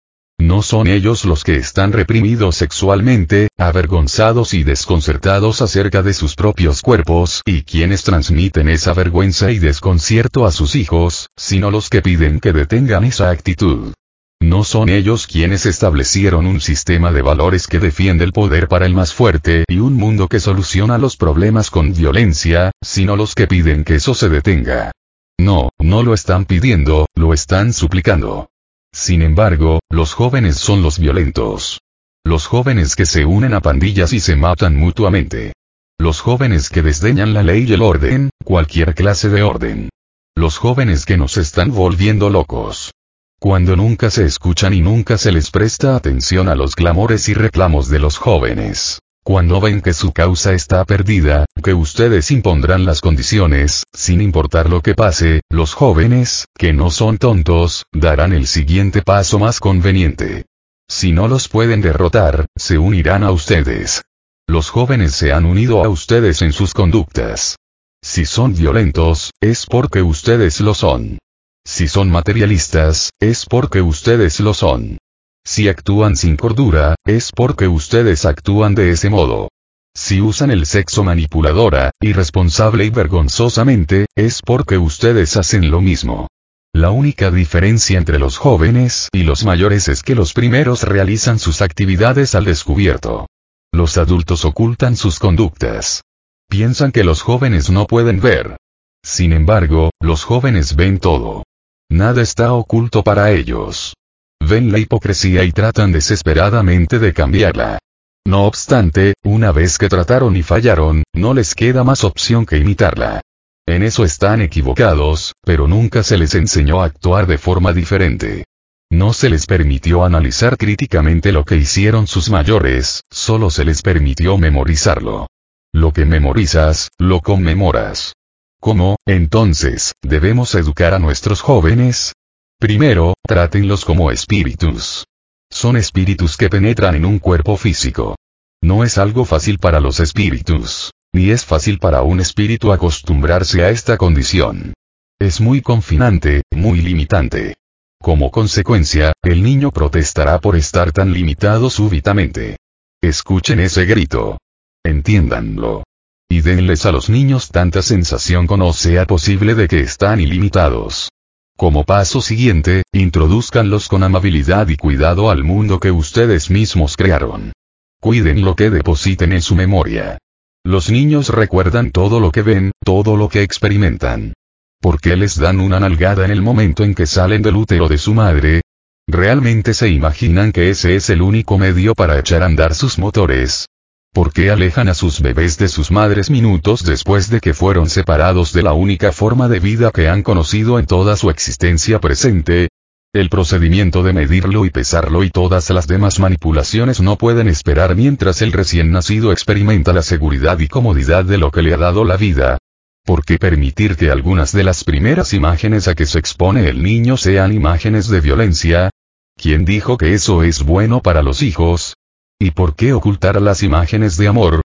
[0.43, 6.81] No son ellos los que están reprimidos sexualmente, avergonzados y desconcertados acerca de sus propios
[6.81, 12.41] cuerpos y quienes transmiten esa vergüenza y desconcierto a sus hijos, sino los que piden
[12.41, 13.93] que detengan esa actitud.
[14.41, 18.93] No son ellos quienes establecieron un sistema de valores que defiende el poder para el
[18.93, 23.85] más fuerte y un mundo que soluciona los problemas con violencia, sino los que piden
[23.85, 24.91] que eso se detenga.
[25.39, 28.49] No, no lo están pidiendo, lo están suplicando.
[28.93, 31.81] Sin embargo, los jóvenes son los violentos.
[32.23, 35.53] Los jóvenes que se unen a pandillas y se matan mutuamente.
[35.97, 39.89] Los jóvenes que desdeñan la ley y el orden, cualquier clase de orden.
[40.35, 42.93] Los jóvenes que nos están volviendo locos.
[43.39, 47.89] Cuando nunca se escuchan y nunca se les presta atención a los clamores y reclamos
[47.89, 48.99] de los jóvenes.
[49.23, 54.81] Cuando ven que su causa está perdida, que ustedes impondrán las condiciones, sin importar lo
[54.81, 60.45] que pase, los jóvenes, que no son tontos, darán el siguiente paso más conveniente.
[60.87, 64.03] Si no los pueden derrotar, se unirán a ustedes.
[64.47, 67.57] Los jóvenes se han unido a ustedes en sus conductas.
[68.03, 71.17] Si son violentos, es porque ustedes lo son.
[71.65, 74.99] Si son materialistas, es porque ustedes lo son.
[75.45, 79.49] Si actúan sin cordura, es porque ustedes actúan de ese modo.
[79.95, 86.27] Si usan el sexo manipuladora, irresponsable y vergonzosamente, es porque ustedes hacen lo mismo.
[86.73, 91.61] La única diferencia entre los jóvenes y los mayores es que los primeros realizan sus
[91.61, 93.27] actividades al descubierto.
[93.71, 96.01] Los adultos ocultan sus conductas.
[96.49, 98.57] Piensan que los jóvenes no pueden ver.
[99.03, 101.43] Sin embargo, los jóvenes ven todo.
[101.89, 103.93] Nada está oculto para ellos.
[104.39, 107.79] Ven la hipocresía y tratan desesperadamente de cambiarla.
[108.25, 113.21] No obstante, una vez que trataron y fallaron, no les queda más opción que imitarla.
[113.65, 118.45] En eso están equivocados, pero nunca se les enseñó a actuar de forma diferente.
[118.91, 124.37] No se les permitió analizar críticamente lo que hicieron sus mayores, solo se les permitió
[124.37, 125.27] memorizarlo.
[125.73, 128.13] Lo que memorizas, lo conmemoras.
[128.59, 132.13] ¿Cómo, entonces, debemos educar a nuestros jóvenes?
[132.59, 135.05] Primero, trátenlos como espíritus.
[135.53, 138.15] Son espíritus que penetran en un cuerpo físico.
[138.63, 143.69] No es algo fácil para los espíritus, ni es fácil para un espíritu acostumbrarse a
[143.69, 144.73] esta condición.
[145.21, 147.55] Es muy confinante, muy limitante.
[148.01, 152.57] Como consecuencia, el niño protestará por estar tan limitado súbitamente.
[152.99, 154.39] Escuchen ese grito.
[154.83, 155.83] Entiéndanlo.
[156.29, 161.09] Y denles a los niños tanta sensación como sea posible de que están ilimitados.
[161.55, 167.53] Como paso siguiente, introduzcanlos con amabilidad y cuidado al mundo que ustedes mismos crearon.
[168.01, 170.17] Cuiden lo que depositen en su memoria.
[170.65, 174.33] Los niños recuerdan todo lo que ven, todo lo que experimentan.
[174.81, 177.97] ¿Por qué les dan una nalgada en el momento en que salen del útero de
[177.97, 178.61] su madre?
[179.07, 183.67] ¿Realmente se imaginan que ese es el único medio para echar a andar sus motores?
[184.13, 188.53] ¿Por qué alejan a sus bebés de sus madres minutos después de que fueron separados
[188.53, 192.67] de la única forma de vida que han conocido en toda su existencia presente?
[193.11, 198.43] El procedimiento de medirlo y pesarlo y todas las demás manipulaciones no pueden esperar mientras
[198.43, 202.15] el recién nacido experimenta la seguridad y comodidad de lo que le ha dado la
[202.15, 202.59] vida.
[203.03, 207.17] ¿Por qué permitir que algunas de las primeras imágenes a que se expone el niño
[207.17, 208.91] sean imágenes de violencia?
[209.35, 211.95] ¿Quién dijo que eso es bueno para los hijos?
[212.43, 214.59] ¿Y por qué ocultar las imágenes de amor?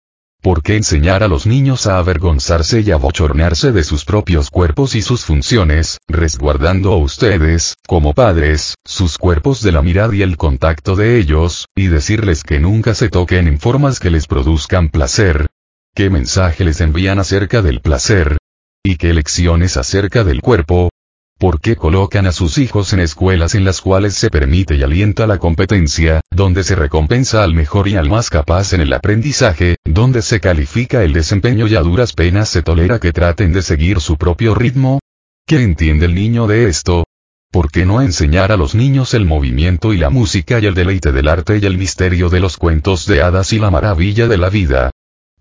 [0.40, 4.94] ¿Por qué enseñar a los niños a avergonzarse y a bochornearse de sus propios cuerpos
[4.94, 10.36] y sus funciones, resguardando a ustedes, como padres, sus cuerpos de la mirada y el
[10.36, 15.48] contacto de ellos, y decirles que nunca se toquen en formas que les produzcan placer?
[15.96, 18.38] ¿Qué mensaje les envían acerca del placer?
[18.84, 20.90] ¿Y qué lecciones acerca del cuerpo?
[21.38, 25.26] ¿Por qué colocan a sus hijos en escuelas en las cuales se permite y alienta
[25.26, 30.22] la competencia, donde se recompensa al mejor y al más capaz en el aprendizaje, donde
[30.22, 34.16] se califica el desempeño y a duras penas se tolera que traten de seguir su
[34.16, 35.00] propio ritmo?
[35.46, 37.04] ¿Qué entiende el niño de esto?
[37.50, 41.12] ¿Por qué no enseñar a los niños el movimiento y la música y el deleite
[41.12, 44.48] del arte y el misterio de los cuentos de hadas y la maravilla de la
[44.48, 44.90] vida?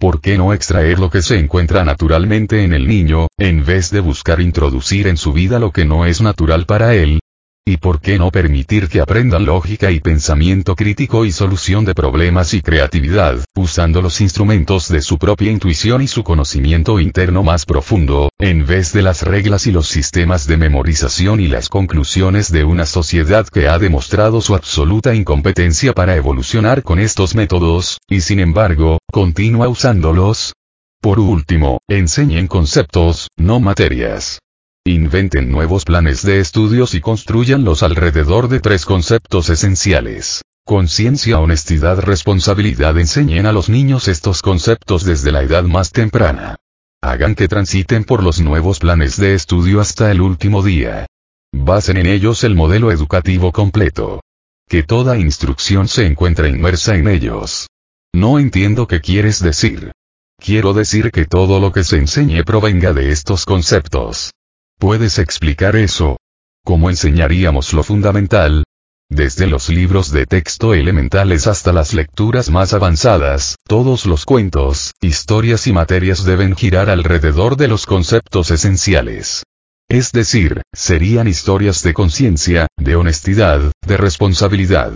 [0.04, 4.02] ¿Por qué no extraer lo que se encuentra naturalmente en el niño, en vez de
[4.02, 7.23] buscar introducir en su vida lo que no es natural para él?
[7.66, 12.54] ¿Y por qué no permitir que aprendan lógica y pensamiento crítico y solución de problemas
[12.54, 18.30] y creatividad, usando los instrumentos de su propia intuición y su conocimiento interno más profundo,
[18.38, 22.86] en vez de las reglas y los sistemas de memorización y las conclusiones de una
[22.86, 28.98] sociedad que ha demostrado su absoluta incompetencia para evolucionar con estos métodos, y sin embargo,
[29.10, 30.52] continúa usándolos?
[31.00, 34.43] Por último, enseñen conceptos, no materias.
[34.86, 40.42] Inventen nuevos planes de estudios y construyanlos alrededor de tres conceptos esenciales.
[40.66, 43.00] Conciencia, honestidad, responsabilidad.
[43.00, 46.58] Enseñen a los niños estos conceptos desde la edad más temprana.
[47.02, 51.06] Hagan que transiten por los nuevos planes de estudio hasta el último día.
[51.54, 54.20] Basen en ellos el modelo educativo completo.
[54.68, 57.70] Que toda instrucción se encuentre inmersa en ellos.
[58.14, 59.94] No entiendo qué quieres decir.
[60.38, 64.34] Quiero decir que todo lo que se enseñe provenga de estos conceptos.
[64.80, 66.18] ¿Puedes explicar eso?
[66.66, 68.64] ¿Cómo enseñaríamos lo fundamental?
[69.10, 75.68] Desde los libros de texto elementales hasta las lecturas más avanzadas, todos los cuentos, historias
[75.68, 79.44] y materias deben girar alrededor de los conceptos esenciales.
[79.90, 84.94] Es decir, serían historias de conciencia, de honestidad, de responsabilidad.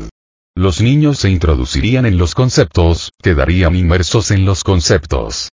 [0.55, 5.49] Los niños se introducirían en los conceptos, quedarían inmersos en los conceptos.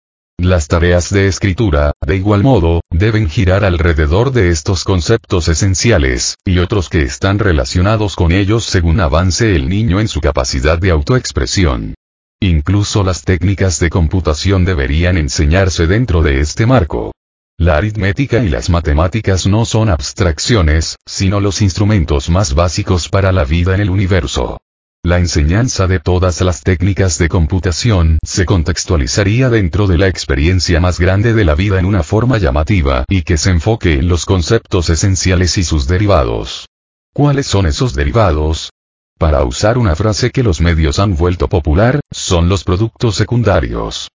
[0.43, 6.61] Las tareas de escritura, de igual modo, deben girar alrededor de estos conceptos esenciales, y
[6.61, 11.95] otros que están relacionados con ellos según avance el niño en su capacidad de autoexpresión.
[12.41, 17.12] Incluso las técnicas de computación deberían enseñarse dentro de este marco.
[17.59, 23.45] La aritmética y las matemáticas no son abstracciones, sino los instrumentos más básicos para la
[23.45, 24.57] vida en el universo.
[25.03, 31.01] La enseñanza de todas las técnicas de computación se contextualizaría dentro de la experiencia más
[31.01, 34.90] grande de la vida en una forma llamativa y que se enfoque en los conceptos
[34.90, 36.66] esenciales y sus derivados.
[37.14, 38.72] ¿Cuáles son esos derivados?
[39.18, 44.11] Para usar una frase que los medios han vuelto popular, son los productos secundarios.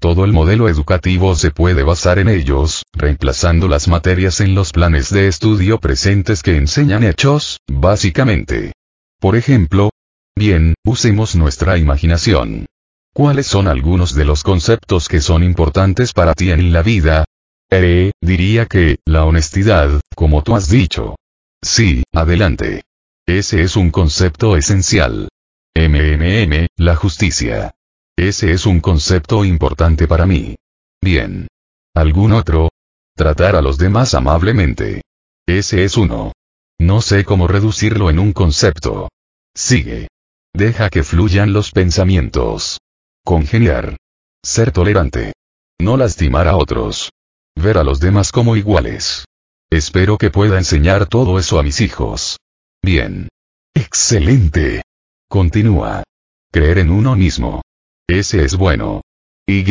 [0.00, 5.10] Todo el modelo educativo se puede basar en ellos, reemplazando las materias en los planes
[5.10, 8.72] de estudio presentes que enseñan hechos, básicamente.
[9.20, 9.90] Por ejemplo,
[10.36, 12.66] bien, usemos nuestra imaginación.
[13.12, 17.24] ¿Cuáles son algunos de los conceptos que son importantes para ti en la vida?
[17.70, 21.16] Eh, diría que, la honestidad, como tú has dicho.
[21.62, 22.82] Sí, adelante.
[23.26, 25.28] Ese es un concepto esencial.
[25.74, 27.72] MMM, la justicia.
[28.16, 30.56] Ese es un concepto importante para mí.
[31.00, 31.48] Bien.
[31.94, 32.70] ¿Algún otro?
[33.16, 35.02] Tratar a los demás amablemente.
[35.46, 36.32] Ese es uno.
[36.78, 39.08] No sé cómo reducirlo en un concepto.
[39.54, 40.08] Sigue.
[40.52, 42.78] Deja que fluyan los pensamientos.
[43.24, 43.96] Congeniar.
[44.42, 45.32] Ser tolerante.
[45.80, 47.10] No lastimar a otros.
[47.56, 49.24] Ver a los demás como iguales.
[49.70, 52.38] Espero que pueda enseñar todo eso a mis hijos.
[52.82, 53.28] Bien.
[53.74, 54.82] Excelente.
[55.28, 56.02] Continúa.
[56.50, 57.62] Creer en uno mismo.
[58.08, 59.02] Ese es bueno.
[59.46, 59.64] Y.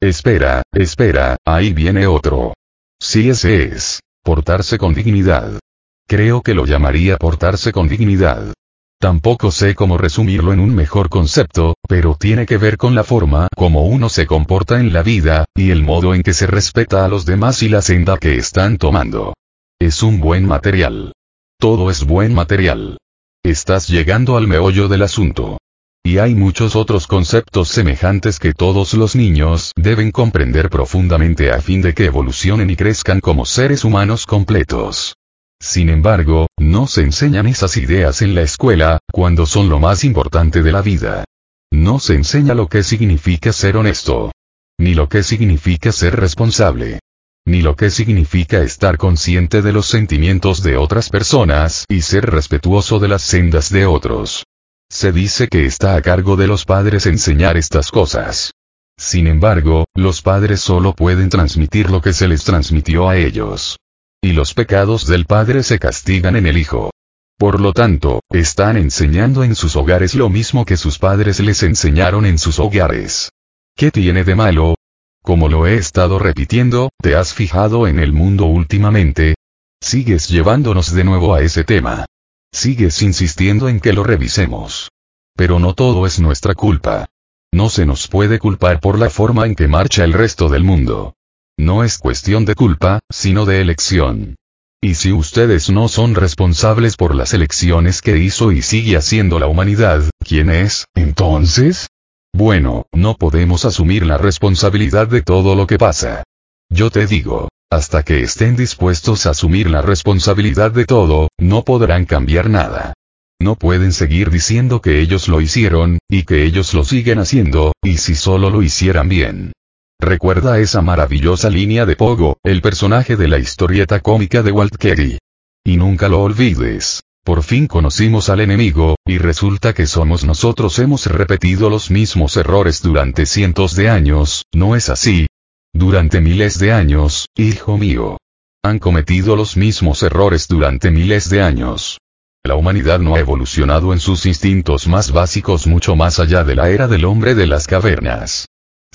[0.00, 2.54] Espera, espera, ahí viene otro.
[3.00, 4.00] Sí ese es.
[4.22, 5.58] Portarse con dignidad.
[6.06, 8.52] Creo que lo llamaría portarse con dignidad.
[8.98, 13.48] Tampoco sé cómo resumirlo en un mejor concepto, pero tiene que ver con la forma
[13.54, 17.08] como uno se comporta en la vida, y el modo en que se respeta a
[17.08, 19.34] los demás y la senda que están tomando.
[19.78, 21.12] Es un buen material.
[21.58, 22.96] Todo es buen material.
[23.44, 25.58] Estás llegando al meollo del asunto.
[26.02, 31.82] Y hay muchos otros conceptos semejantes que todos los niños deben comprender profundamente a fin
[31.82, 35.16] de que evolucionen y crezcan como seres humanos completos.
[35.60, 40.62] Sin embargo, no se enseñan esas ideas en la escuela, cuando son lo más importante
[40.62, 41.24] de la vida.
[41.72, 44.32] No se enseña lo que significa ser honesto.
[44.78, 47.00] Ni lo que significa ser responsable.
[47.46, 52.98] Ni lo que significa estar consciente de los sentimientos de otras personas y ser respetuoso
[52.98, 54.44] de las sendas de otros.
[54.90, 58.52] Se dice que está a cargo de los padres enseñar estas cosas.
[58.98, 63.78] Sin embargo, los padres solo pueden transmitir lo que se les transmitió a ellos.
[64.22, 66.90] Y los pecados del padre se castigan en el hijo.
[67.38, 72.24] Por lo tanto, están enseñando en sus hogares lo mismo que sus padres les enseñaron
[72.24, 73.30] en sus hogares.
[73.76, 74.74] ¿Qué tiene de malo?
[75.22, 79.34] Como lo he estado repitiendo, ¿te has fijado en el mundo últimamente?
[79.82, 82.06] Sigues llevándonos de nuevo a ese tema.
[82.52, 84.88] Sigues insistiendo en que lo revisemos.
[85.36, 87.06] Pero no todo es nuestra culpa.
[87.52, 91.15] No se nos puede culpar por la forma en que marcha el resto del mundo.
[91.58, 94.36] No es cuestión de culpa, sino de elección.
[94.82, 99.46] Y si ustedes no son responsables por las elecciones que hizo y sigue haciendo la
[99.46, 101.88] humanidad, ¿quién es, entonces?
[102.34, 106.24] Bueno, no podemos asumir la responsabilidad de todo lo que pasa.
[106.70, 112.04] Yo te digo, hasta que estén dispuestos a asumir la responsabilidad de todo, no podrán
[112.04, 112.92] cambiar nada.
[113.40, 117.96] No pueden seguir diciendo que ellos lo hicieron, y que ellos lo siguen haciendo, y
[117.96, 119.52] si solo lo hicieran bien.
[120.00, 125.18] Recuerda esa maravillosa línea de Pogo, el personaje de la historieta cómica de Walt Kerry.
[125.64, 127.02] Y nunca lo olvides.
[127.24, 132.82] Por fin conocimos al enemigo, y resulta que somos nosotros hemos repetido los mismos errores
[132.82, 135.26] durante cientos de años, ¿no es así?
[135.74, 138.18] Durante miles de años, hijo mío.
[138.62, 141.98] Han cometido los mismos errores durante miles de años.
[142.44, 146.70] La humanidad no ha evolucionado en sus instintos más básicos mucho más allá de la
[146.70, 148.46] era del hombre de las cavernas.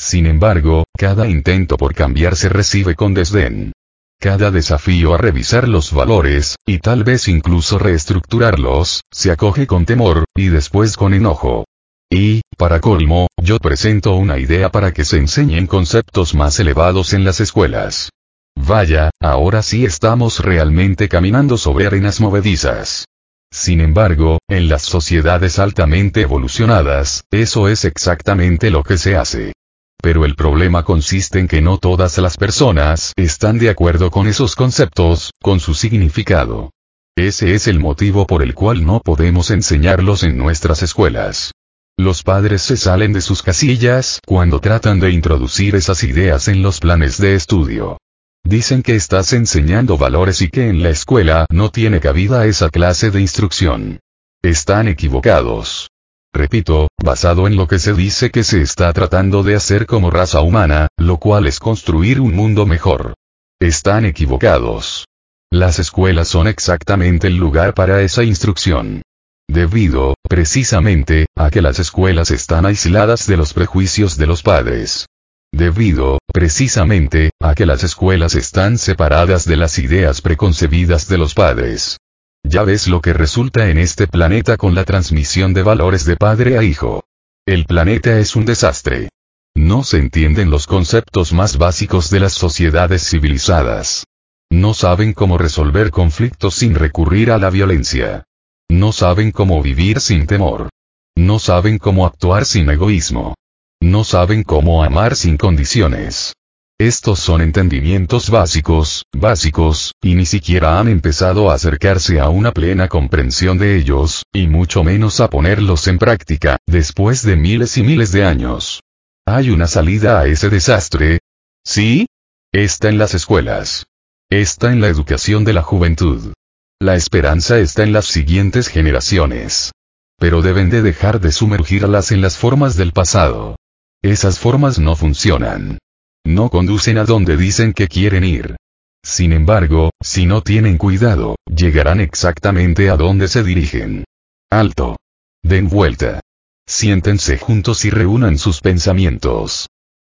[0.02, 3.72] Sin embargo, cada intento por cambiar se recibe con desdén.
[4.20, 10.26] Cada desafío a revisar los valores, y tal vez incluso reestructurarlos, se acoge con temor,
[10.36, 11.66] y después con enojo.
[12.10, 17.24] Y, para colmo, yo presento una idea para que se enseñen conceptos más elevados en
[17.24, 18.10] las escuelas.
[18.56, 23.06] Vaya, ahora sí estamos realmente caminando sobre arenas movedizas.
[23.54, 29.54] Sin embargo, en las sociedades altamente evolucionadas, eso es exactamente lo que se hace.
[30.02, 34.56] Pero el problema consiste en que no todas las personas están de acuerdo con esos
[34.56, 36.72] conceptos, con su significado.
[37.16, 41.52] Ese es el motivo por el cual no podemos enseñarlos en nuestras escuelas.
[42.00, 46.80] Los padres se salen de sus casillas cuando tratan de introducir esas ideas en los
[46.80, 48.00] planes de estudio.
[48.44, 53.12] Dicen que estás enseñando valores y que en la escuela no tiene cabida esa clase
[53.12, 54.00] de instrucción.
[54.42, 55.91] Están equivocados.
[56.34, 60.42] Repito, basado en lo que se dice que se está tratando de hacer como raza
[60.42, 63.14] humana, lo cual es construir un mundo mejor.
[63.60, 65.06] Están equivocados.
[65.52, 69.02] Las escuelas son exactamente el lugar para esa instrucción.
[69.50, 75.08] Debido, precisamente, a que las escuelas están aisladas de los prejuicios de los padres.
[75.54, 81.98] Debido, precisamente, a que las escuelas están separadas de las ideas preconcebidas de los padres.
[82.44, 86.58] Ya ves lo que resulta en este planeta con la transmisión de valores de padre
[86.58, 87.06] a hijo.
[87.46, 89.10] El planeta es un desastre.
[89.56, 94.06] No se entienden los conceptos más básicos de las sociedades civilizadas.
[94.52, 98.26] No saben cómo resolver conflictos sin recurrir a la violencia.
[98.70, 100.70] No saben cómo vivir sin temor.
[101.16, 103.36] No saben cómo actuar sin egoísmo.
[103.82, 106.34] No saben cómo amar sin condiciones.
[106.82, 112.88] Estos son entendimientos básicos, básicos, y ni siquiera han empezado a acercarse a una plena
[112.88, 118.12] comprensión de ellos, y mucho menos a ponerlos en práctica, después de miles y miles
[118.12, 118.82] de años.
[119.28, 121.20] ¿Hay una salida a ese desastre?
[121.64, 122.08] ¿Sí?
[122.52, 123.86] Está en las escuelas.
[124.32, 126.34] Está en la educación de la juventud.
[126.80, 129.72] La esperanza está en las siguientes generaciones.
[130.18, 133.56] Pero deben de dejar de sumergirlas en las formas del pasado.
[134.02, 135.78] Esas formas no funcionan.
[136.26, 138.56] No conducen a donde dicen que quieren ir.
[139.04, 144.06] Sin embargo, si no tienen cuidado, llegarán exactamente a donde se dirigen.
[144.50, 144.98] Alto.
[145.44, 146.22] Den vuelta.
[146.68, 149.68] Siéntense juntos y reúnan sus pensamientos.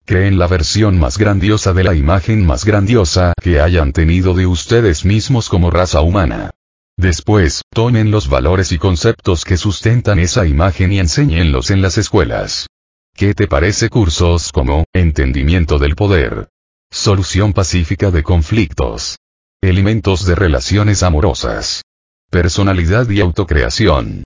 [0.05, 5.05] Creen la versión más grandiosa de la imagen más grandiosa que hayan tenido de ustedes
[5.05, 6.49] mismos como raza humana.
[6.97, 12.68] Después, tomen los valores y conceptos que sustentan esa imagen y enséñenlos en las escuelas.
[13.20, 16.47] ¿Qué te parece cursos como, entendimiento del poder?
[16.89, 19.17] Solución pacífica de conflictos.
[19.61, 21.82] Elementos de relaciones amorosas.
[22.32, 24.24] Personalidad y autocreación.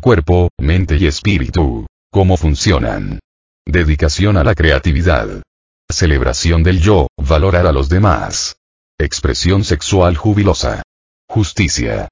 [0.00, 1.86] Cuerpo, mente y espíritu.
[2.12, 3.18] ¿Cómo funcionan?
[3.66, 5.42] Dedicación a la creatividad.
[5.90, 8.58] Celebración del yo, valorar a los demás.
[8.96, 10.84] Expresión sexual jubilosa.
[11.28, 12.06] Justicia.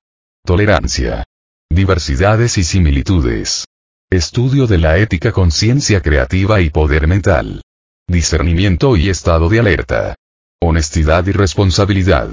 [0.45, 1.23] Tolerancia.
[1.71, 3.67] Diversidades y similitudes.
[4.15, 7.63] Estudio de la ética conciencia creativa y poder mental.
[8.07, 10.15] Discernimiento y estado de alerta.
[10.63, 12.29] Honestidad y responsabilidad.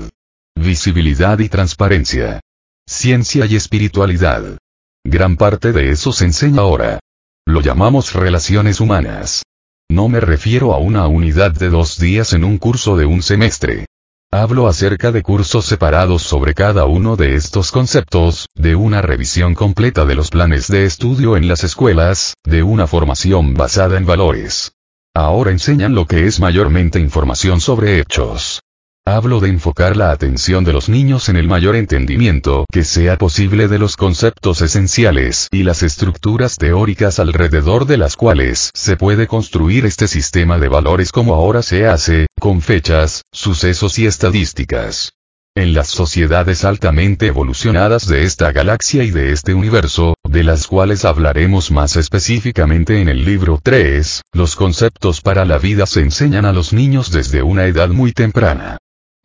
[0.55, 2.39] Visibilidad y transparencia.
[2.87, 4.59] Ciencia y espiritualidad.
[5.03, 6.99] Gran parte de eso se enseña ahora.
[7.47, 9.41] Lo llamamos relaciones humanas.
[9.89, 13.87] No me refiero a una unidad de dos días en un curso de un semestre.
[14.33, 20.05] Hablo acerca de cursos separados sobre cada uno de estos conceptos, de una revisión completa
[20.05, 24.71] de los planes de estudio en las escuelas, de una formación basada en valores.
[25.13, 28.61] Ahora enseñan lo que es mayormente información sobre hechos.
[29.07, 33.67] Hablo de enfocar la atención de los niños en el mayor entendimiento que sea posible
[33.67, 39.87] de los conceptos esenciales y las estructuras teóricas alrededor de las cuales se puede construir
[39.87, 45.13] este sistema de valores como ahora se hace, con fechas, sucesos y estadísticas.
[45.55, 51.05] En las sociedades altamente evolucionadas de esta galaxia y de este universo, de las cuales
[51.05, 56.53] hablaremos más específicamente en el libro 3, los conceptos para la vida se enseñan a
[56.53, 58.77] los niños desde una edad muy temprana.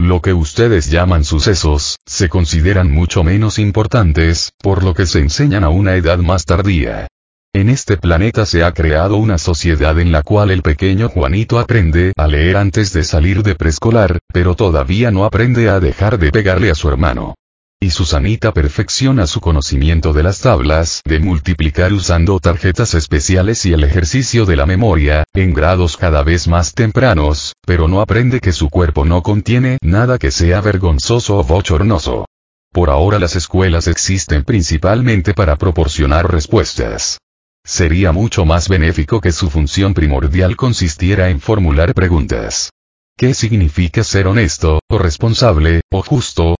[0.07, 5.65] Lo que ustedes llaman sucesos, se consideran mucho menos importantes, por lo que se enseñan
[5.65, 7.09] a una edad más tardía.
[7.53, 12.13] En este planeta se ha creado una sociedad en la cual el pequeño Juanito aprende
[12.17, 16.71] a leer antes de salir de preescolar, pero todavía no aprende a dejar de pegarle
[16.71, 17.35] a su hermano.
[17.79, 23.85] Y Susanita perfecciona su conocimiento de las tablas de multiplicar usando tarjetas especiales y el
[23.85, 28.71] ejercicio de la memoria, en grados cada vez más tempranos, pero no aprende que su
[28.71, 32.25] cuerpo no contiene nada que sea vergonzoso o bochornoso.
[32.73, 37.19] Por ahora las escuelas existen principalmente para proporcionar respuestas.
[37.63, 42.71] Sería mucho más benéfico que su función primordial consistiera en formular preguntas.
[43.19, 46.56] ¿Qué significa ser honesto, o responsable, o justo,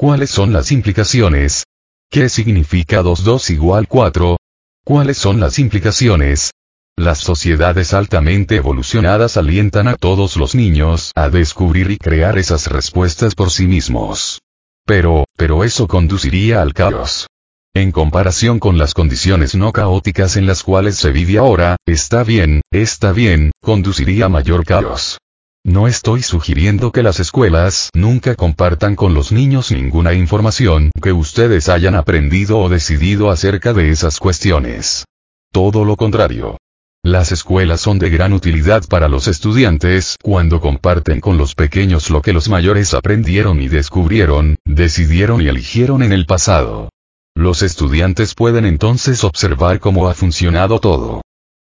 [0.00, 1.64] ¿Cuáles son las implicaciones?
[2.10, 4.38] ¿Qué significa 2 igual 4?
[4.82, 6.52] ¿Cuáles son las implicaciones?
[6.96, 13.34] Las sociedades altamente evolucionadas alientan a todos los niños a descubrir y crear esas respuestas
[13.34, 14.40] por sí mismos.
[14.86, 17.26] Pero, pero eso conduciría al caos.
[17.74, 22.62] En comparación con las condiciones no caóticas en las cuales se vive ahora, está bien,
[22.72, 25.18] está bien, conduciría a mayor caos.
[25.64, 31.68] No estoy sugiriendo que las escuelas nunca compartan con los niños ninguna información que ustedes
[31.68, 35.04] hayan aprendido o decidido acerca de esas cuestiones.
[35.52, 36.56] Todo lo contrario.
[37.04, 42.22] Las escuelas son de gran utilidad para los estudiantes cuando comparten con los pequeños lo
[42.22, 46.88] que los mayores aprendieron y descubrieron, decidieron y eligieron en el pasado.
[47.34, 51.20] Los estudiantes pueden entonces observar cómo ha funcionado todo.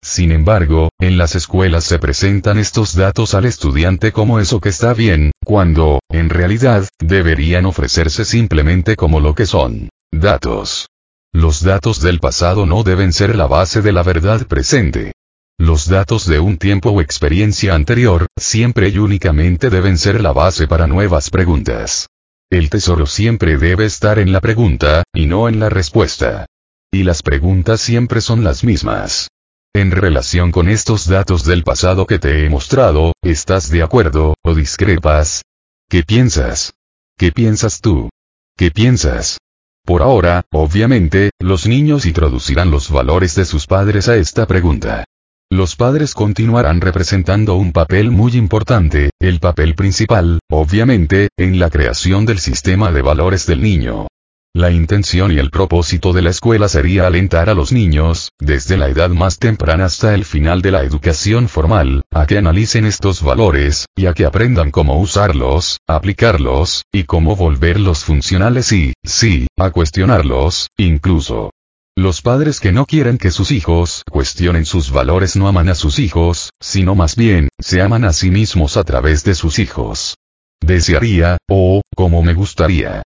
[0.04, 4.92] Sin embargo, en las escuelas se presentan estos datos al estudiante como eso que está
[4.92, 9.88] bien, cuando, en realidad, deberían ofrecerse simplemente como lo que son.
[10.12, 10.88] Datos.
[11.32, 15.12] Los datos del pasado no deben ser la base de la verdad presente.
[15.58, 20.68] Los datos de un tiempo o experiencia anterior, siempre y únicamente deben ser la base
[20.68, 22.08] para nuevas preguntas.
[22.50, 26.44] El tesoro siempre debe estar en la pregunta, y no en la respuesta.
[26.92, 29.28] Y las preguntas siempre son las mismas.
[29.76, 34.54] En relación con estos datos del pasado que te he mostrado, ¿estás de acuerdo, o
[34.54, 35.42] discrepas?
[35.88, 36.74] ¿Qué piensas?
[37.18, 38.08] ¿Qué piensas tú?
[38.56, 39.38] ¿Qué piensas?
[39.84, 45.04] Por ahora, obviamente, los niños introducirán los valores de sus padres a esta pregunta.
[45.50, 52.26] Los padres continuarán representando un papel muy importante, el papel principal, obviamente, en la creación
[52.26, 54.06] del sistema de valores del niño.
[54.56, 58.88] La intención y el propósito de la escuela sería alentar a los niños, desde la
[58.88, 63.86] edad más temprana hasta el final de la educación formal, a que analicen estos valores,
[63.96, 70.68] y a que aprendan cómo usarlos, aplicarlos, y cómo volverlos funcionales y, sí, a cuestionarlos,
[70.76, 71.50] incluso.
[71.96, 75.98] Los padres que no quieren que sus hijos cuestionen sus valores no aman a sus
[75.98, 80.16] hijos, sino más bien, se aman a sí mismos a través de sus hijos.
[80.60, 83.02] Desearía, o, como me gustaría,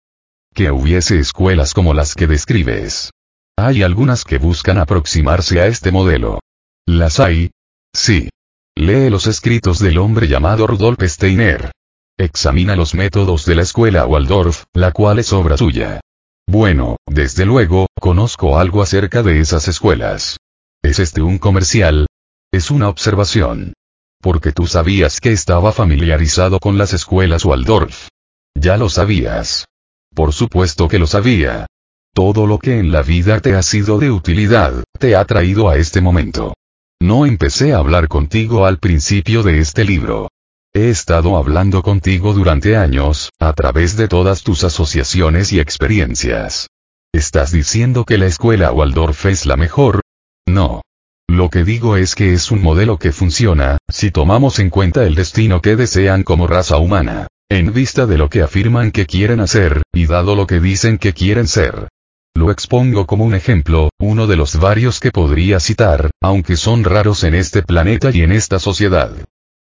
[0.56, 3.12] que hubiese escuelas como las que describes.
[3.58, 6.40] Hay algunas que buscan aproximarse a este modelo.
[6.88, 7.52] ¿Las hay?
[7.94, 8.30] Sí.
[8.76, 11.72] Lee los escritos del hombre llamado Rudolf Steiner.
[12.18, 16.00] Examina los métodos de la escuela Waldorf, la cual es obra suya.
[16.48, 20.38] Bueno, desde luego, conozco algo acerca de esas escuelas.
[20.82, 22.08] ¿Es este un comercial?
[22.54, 23.74] Es una observación.
[24.22, 28.08] Porque tú sabías que estaba familiarizado con las escuelas Waldorf.
[28.58, 29.66] Ya lo sabías.
[30.16, 31.68] Por supuesto que lo sabía.
[32.14, 35.76] Todo lo que en la vida te ha sido de utilidad, te ha traído a
[35.76, 36.54] este momento.
[37.02, 40.30] No empecé a hablar contigo al principio de este libro.
[40.74, 46.70] He estado hablando contigo durante años, a través de todas tus asociaciones y experiencias.
[47.14, 50.00] ¿Estás diciendo que la escuela Waldorf es la mejor?
[50.48, 50.82] No.
[51.28, 55.16] Lo que digo es que es un modelo que funciona, si tomamos en cuenta el
[55.16, 59.84] destino que desean como raza humana, en vista de lo que afirman que quieren hacer,
[59.94, 61.90] y dado lo que dicen que quieren ser.
[62.36, 67.24] Lo expongo como un ejemplo, uno de los varios que podría citar, aunque son raros
[67.24, 69.12] en este planeta y en esta sociedad.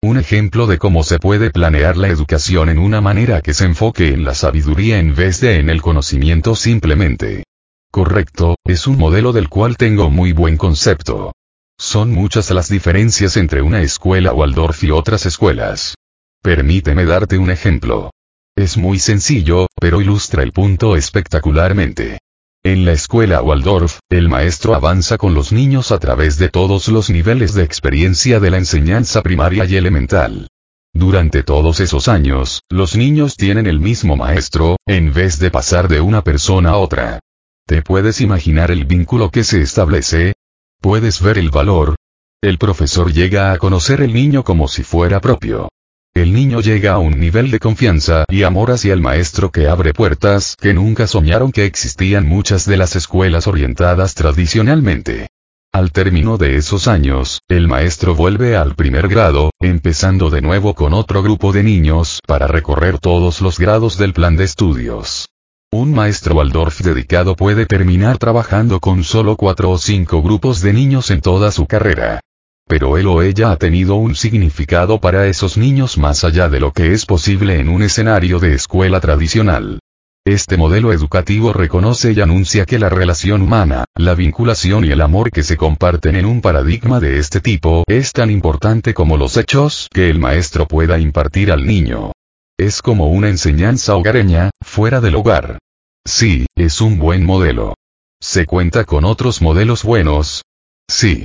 [0.02, 4.08] Un ejemplo de cómo se puede planear la educación en una manera que se enfoque
[4.08, 7.44] en la sabiduría en vez de en el conocimiento simplemente.
[7.92, 11.32] Correcto, es un modelo del cual tengo muy buen concepto.
[11.78, 15.94] Son muchas las diferencias entre una escuela Waldorf y otras escuelas.
[16.42, 18.10] Permíteme darte un ejemplo.
[18.56, 22.18] Es muy sencillo, pero ilustra el punto espectacularmente.
[22.64, 27.10] En la escuela Waldorf, el maestro avanza con los niños a través de todos los
[27.10, 30.48] niveles de experiencia de la enseñanza primaria y elemental.
[30.92, 36.00] Durante todos esos años, los niños tienen el mismo maestro, en vez de pasar de
[36.00, 37.20] una persona a otra.
[37.66, 40.32] ¿Te puedes imaginar el vínculo que se establece?
[40.80, 41.96] ¿Puedes ver el valor?
[42.42, 45.68] El profesor llega a conocer el niño como si fuera propio.
[46.16, 49.92] El niño llega a un nivel de confianza y amor hacia el maestro que abre
[49.92, 55.28] puertas que nunca soñaron que existían muchas de las escuelas orientadas tradicionalmente.
[55.74, 60.94] Al término de esos años, el maestro vuelve al primer grado, empezando de nuevo con
[60.94, 65.28] otro grupo de niños para recorrer todos los grados del plan de estudios.
[65.70, 71.10] Un maestro Waldorf dedicado puede terminar trabajando con solo cuatro o cinco grupos de niños
[71.10, 72.22] en toda su carrera.
[72.68, 76.72] Pero él o ella ha tenido un significado para esos niños más allá de lo
[76.72, 79.78] que es posible en un escenario de escuela tradicional.
[80.26, 85.30] Este modelo educativo reconoce y anuncia que la relación humana, la vinculación y el amor
[85.30, 89.88] que se comparten en un paradigma de este tipo es tan importante como los hechos
[89.94, 92.10] que el maestro pueda impartir al niño.
[92.58, 95.58] Es como una enseñanza hogareña, fuera del hogar.
[96.04, 97.74] Sí, es un buen modelo.
[98.20, 100.42] ¿Se cuenta con otros modelos buenos?
[100.90, 101.24] Sí.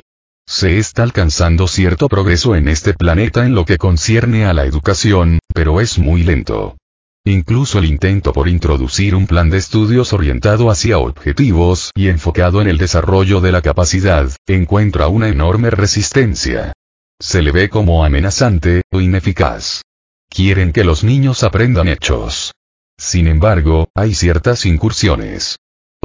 [0.54, 5.38] Se está alcanzando cierto progreso en este planeta en lo que concierne a la educación,
[5.54, 6.76] pero es muy lento.
[7.24, 12.68] Incluso el intento por introducir un plan de estudios orientado hacia objetivos y enfocado en
[12.68, 16.74] el desarrollo de la capacidad, encuentra una enorme resistencia.
[17.18, 19.80] Se le ve como amenazante o ineficaz.
[20.28, 22.52] Quieren que los niños aprendan hechos.
[22.98, 25.56] Sin embargo, hay ciertas incursiones.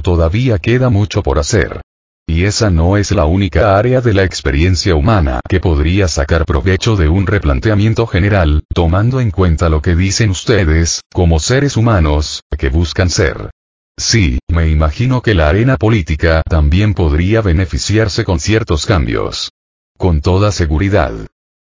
[0.02, 1.82] Todavía queda mucho por hacer.
[2.30, 6.97] Y esa no es la única área de la experiencia humana que podría sacar provecho
[6.97, 12.69] de un replanteamiento general, tomando en cuenta lo que dicen ustedes, como seres humanos, que
[12.69, 13.51] buscan ser.
[13.97, 19.49] Sí, me imagino que la arena política también podría beneficiarse con ciertos cambios.
[19.97, 21.13] Con toda seguridad.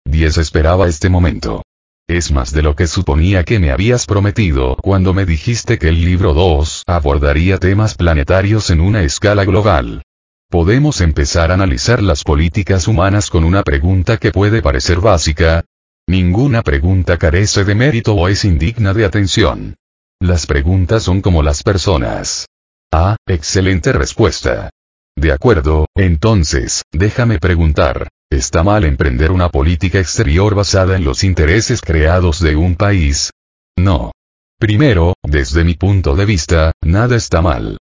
[0.06, 1.64] Diez esperaba este momento.
[2.08, 6.04] Es más de lo que suponía que me habías prometido cuando me dijiste que el
[6.04, 10.04] libro 2 abordaría temas planetarios en una escala global.
[10.52, 15.64] Podemos empezar a analizar las políticas humanas con una pregunta que puede parecer básica.
[16.08, 19.76] Ninguna pregunta carece de mérito o es indigna de atención.
[20.20, 22.48] Las preguntas son como las personas.
[22.92, 24.72] Ah, excelente respuesta.
[25.16, 31.80] De acuerdo, entonces, déjame preguntar, ¿está mal emprender una política exterior basada en los intereses
[31.80, 33.30] creados de un país?
[33.78, 34.14] No.
[34.58, 37.78] Primero, desde mi punto de vista, nada está mal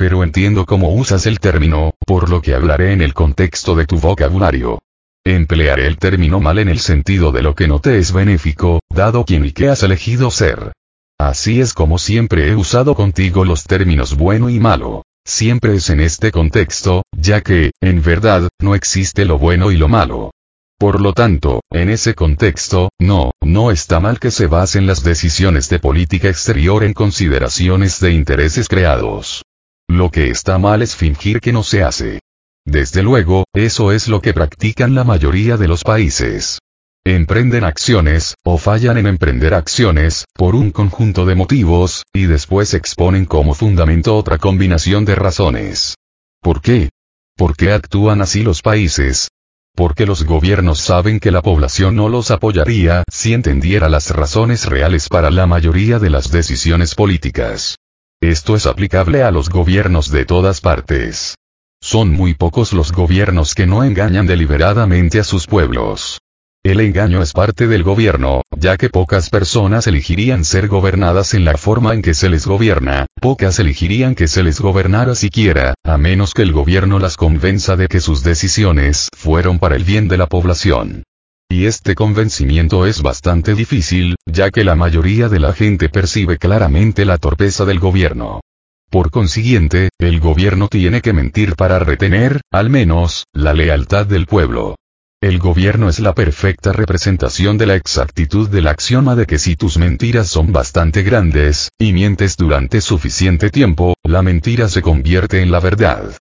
[0.00, 3.98] pero entiendo cómo usas el término, por lo que hablaré en el contexto de tu
[3.98, 4.78] vocabulario.
[5.26, 9.26] Emplearé el término mal en el sentido de lo que no te es benéfico, dado
[9.26, 10.72] quien y qué has elegido ser.
[11.18, 15.02] Así es como siempre he usado contigo los términos bueno y malo.
[15.26, 19.88] Siempre es en este contexto, ya que, en verdad, no existe lo bueno y lo
[19.88, 20.30] malo.
[20.78, 25.68] Por lo tanto, en ese contexto, no, no está mal que se basen las decisiones
[25.68, 29.42] de política exterior en consideraciones de intereses creados.
[29.90, 32.20] Lo que está mal es fingir que no se hace.
[32.64, 36.60] Desde luego, eso es lo que practican la mayoría de los países.
[37.04, 43.24] Emprenden acciones, o fallan en emprender acciones, por un conjunto de motivos, y después exponen
[43.24, 45.96] como fundamento otra combinación de razones.
[46.40, 46.90] ¿Por qué?
[47.36, 49.30] ¿Por qué actúan así los países?
[49.74, 55.08] Porque los gobiernos saben que la población no los apoyaría si entendiera las razones reales
[55.08, 57.79] para la mayoría de las decisiones políticas.
[58.22, 61.36] Esto es aplicable a los gobiernos de todas partes.
[61.80, 66.20] Son muy pocos los gobiernos que no engañan deliberadamente a sus pueblos.
[66.62, 71.56] El engaño es parte del gobierno, ya que pocas personas elegirían ser gobernadas en la
[71.56, 76.34] forma en que se les gobierna, pocas elegirían que se les gobernara siquiera, a menos
[76.34, 80.26] que el gobierno las convenza de que sus decisiones fueron para el bien de la
[80.26, 81.04] población.
[81.52, 87.04] Y este convencimiento es bastante difícil, ya que la mayoría de la gente percibe claramente
[87.04, 88.40] la torpeza del gobierno.
[88.88, 94.76] Por consiguiente, el gobierno tiene que mentir para retener, al menos, la lealtad del pueblo.
[95.20, 99.76] El gobierno es la perfecta representación de la exactitud del axioma de que si tus
[99.76, 105.58] mentiras son bastante grandes, y mientes durante suficiente tiempo, la mentira se convierte en la
[105.58, 106.16] verdad.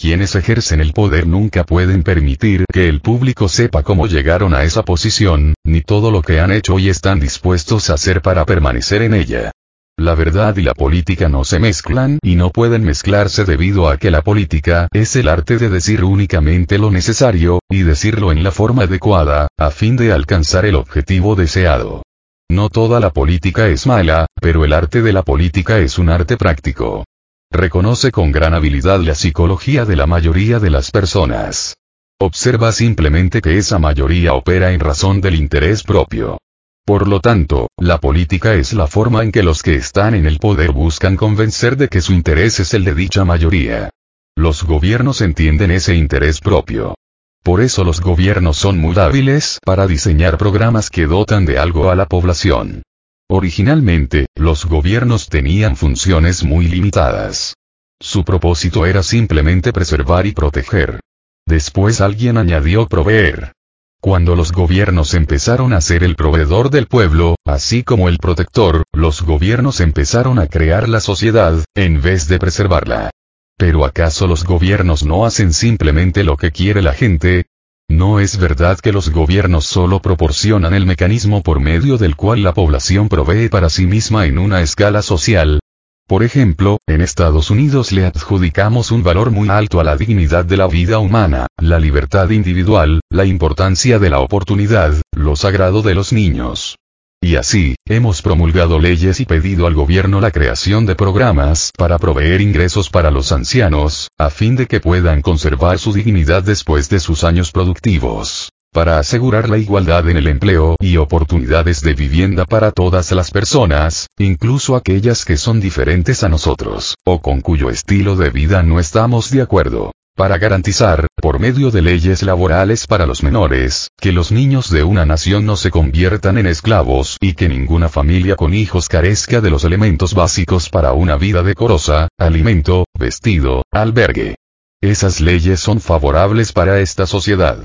[0.00, 4.84] Quienes ejercen el poder nunca pueden permitir que el público sepa cómo llegaron a esa
[4.84, 9.12] posición, ni todo lo que han hecho y están dispuestos a hacer para permanecer en
[9.12, 9.50] ella.
[9.98, 14.12] La verdad y la política no se mezclan y no pueden mezclarse debido a que
[14.12, 18.84] la política es el arte de decir únicamente lo necesario, y decirlo en la forma
[18.84, 22.04] adecuada, a fin de alcanzar el objetivo deseado.
[22.48, 26.36] No toda la política es mala, pero el arte de la política es un arte
[26.36, 27.04] práctico.
[27.50, 31.76] Reconoce con gran habilidad la psicología de la mayoría de las personas.
[32.20, 36.38] Observa simplemente que esa mayoría opera en razón del interés propio.
[36.84, 40.38] Por lo tanto, la política es la forma en que los que están en el
[40.38, 43.90] poder buscan convencer de que su interés es el de dicha mayoría.
[44.36, 46.94] Los gobiernos entienden ese interés propio.
[47.42, 51.94] Por eso los gobiernos son muy hábiles para diseñar programas que dotan de algo a
[51.94, 52.82] la población.
[53.30, 57.56] Originalmente, los gobiernos tenían funciones muy limitadas.
[58.00, 61.00] Su propósito era simplemente preservar y proteger.
[61.46, 63.52] Después alguien añadió proveer.
[64.00, 69.20] Cuando los gobiernos empezaron a ser el proveedor del pueblo, así como el protector, los
[69.22, 73.10] gobiernos empezaron a crear la sociedad, en vez de preservarla.
[73.58, 77.44] Pero ¿acaso los gobiernos no hacen simplemente lo que quiere la gente?
[77.88, 82.52] No es verdad que los gobiernos solo proporcionan el mecanismo por medio del cual la
[82.52, 85.60] población provee para sí misma en una escala social.
[86.06, 90.56] Por ejemplo, en Estados Unidos le adjudicamos un valor muy alto a la dignidad de
[90.56, 96.12] la vida humana, la libertad individual, la importancia de la oportunidad, lo sagrado de los
[96.12, 96.76] niños.
[97.20, 102.40] Y así, hemos promulgado leyes y pedido al gobierno la creación de programas para proveer
[102.40, 107.24] ingresos para los ancianos, a fin de que puedan conservar su dignidad después de sus
[107.24, 108.50] años productivos.
[108.70, 114.08] para asegurar la igualdad en el empleo y oportunidades de vivienda para todas las personas,
[114.18, 119.30] incluso aquellas que son diferentes a nosotros, o con cuyo estilo de vida no estamos
[119.30, 124.68] de acuerdo para garantizar, por medio de leyes laborales para los menores, que los niños
[124.68, 129.40] de una nación no se conviertan en esclavos y que ninguna familia con hijos carezca
[129.40, 134.34] de los elementos básicos para una vida decorosa, alimento, vestido, albergue.
[134.82, 137.58] Esas leyes son favorables para esta sociedad.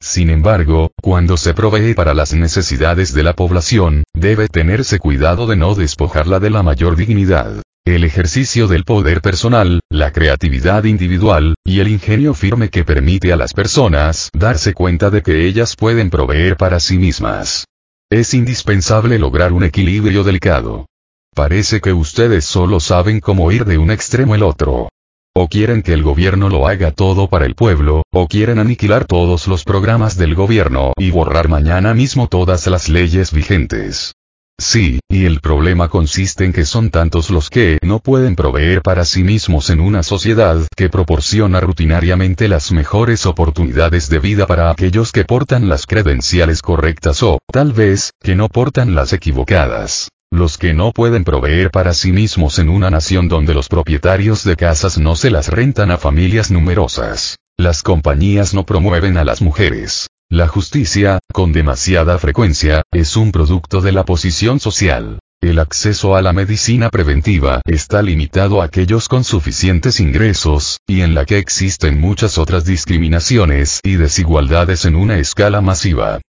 [0.00, 5.56] Sin embargo, cuando se provee para las necesidades de la población, debe tenerse cuidado de
[5.56, 7.60] no despojarla de la mayor dignidad.
[7.90, 13.36] El ejercicio del poder personal, la creatividad individual, y el ingenio firme que permite a
[13.36, 17.64] las personas darse cuenta de que ellas pueden proveer para sí mismas.
[18.08, 20.86] Es indispensable lograr un equilibrio delicado.
[21.34, 24.88] Parece que ustedes solo saben cómo ir de un extremo al otro.
[25.34, 29.48] O quieren que el gobierno lo haga todo para el pueblo, o quieren aniquilar todos
[29.48, 34.14] los programas del gobierno y borrar mañana mismo todas las leyes vigentes.
[34.60, 39.06] Sí, y el problema consiste en que son tantos los que no pueden proveer para
[39.06, 45.12] sí mismos en una sociedad que proporciona rutinariamente las mejores oportunidades de vida para aquellos
[45.12, 50.10] que portan las credenciales correctas o, tal vez, que no portan las equivocadas.
[50.30, 54.56] Los que no pueden proveer para sí mismos en una nación donde los propietarios de
[54.56, 57.38] casas no se las rentan a familias numerosas.
[57.56, 60.08] Las compañías no promueven a las mujeres.
[60.32, 65.18] La justicia, con demasiada frecuencia, es un producto de la posición social.
[65.42, 71.16] El acceso a la medicina preventiva está limitado a aquellos con suficientes ingresos, y en
[71.16, 76.20] la que existen muchas otras discriminaciones y desigualdades en una escala masiva.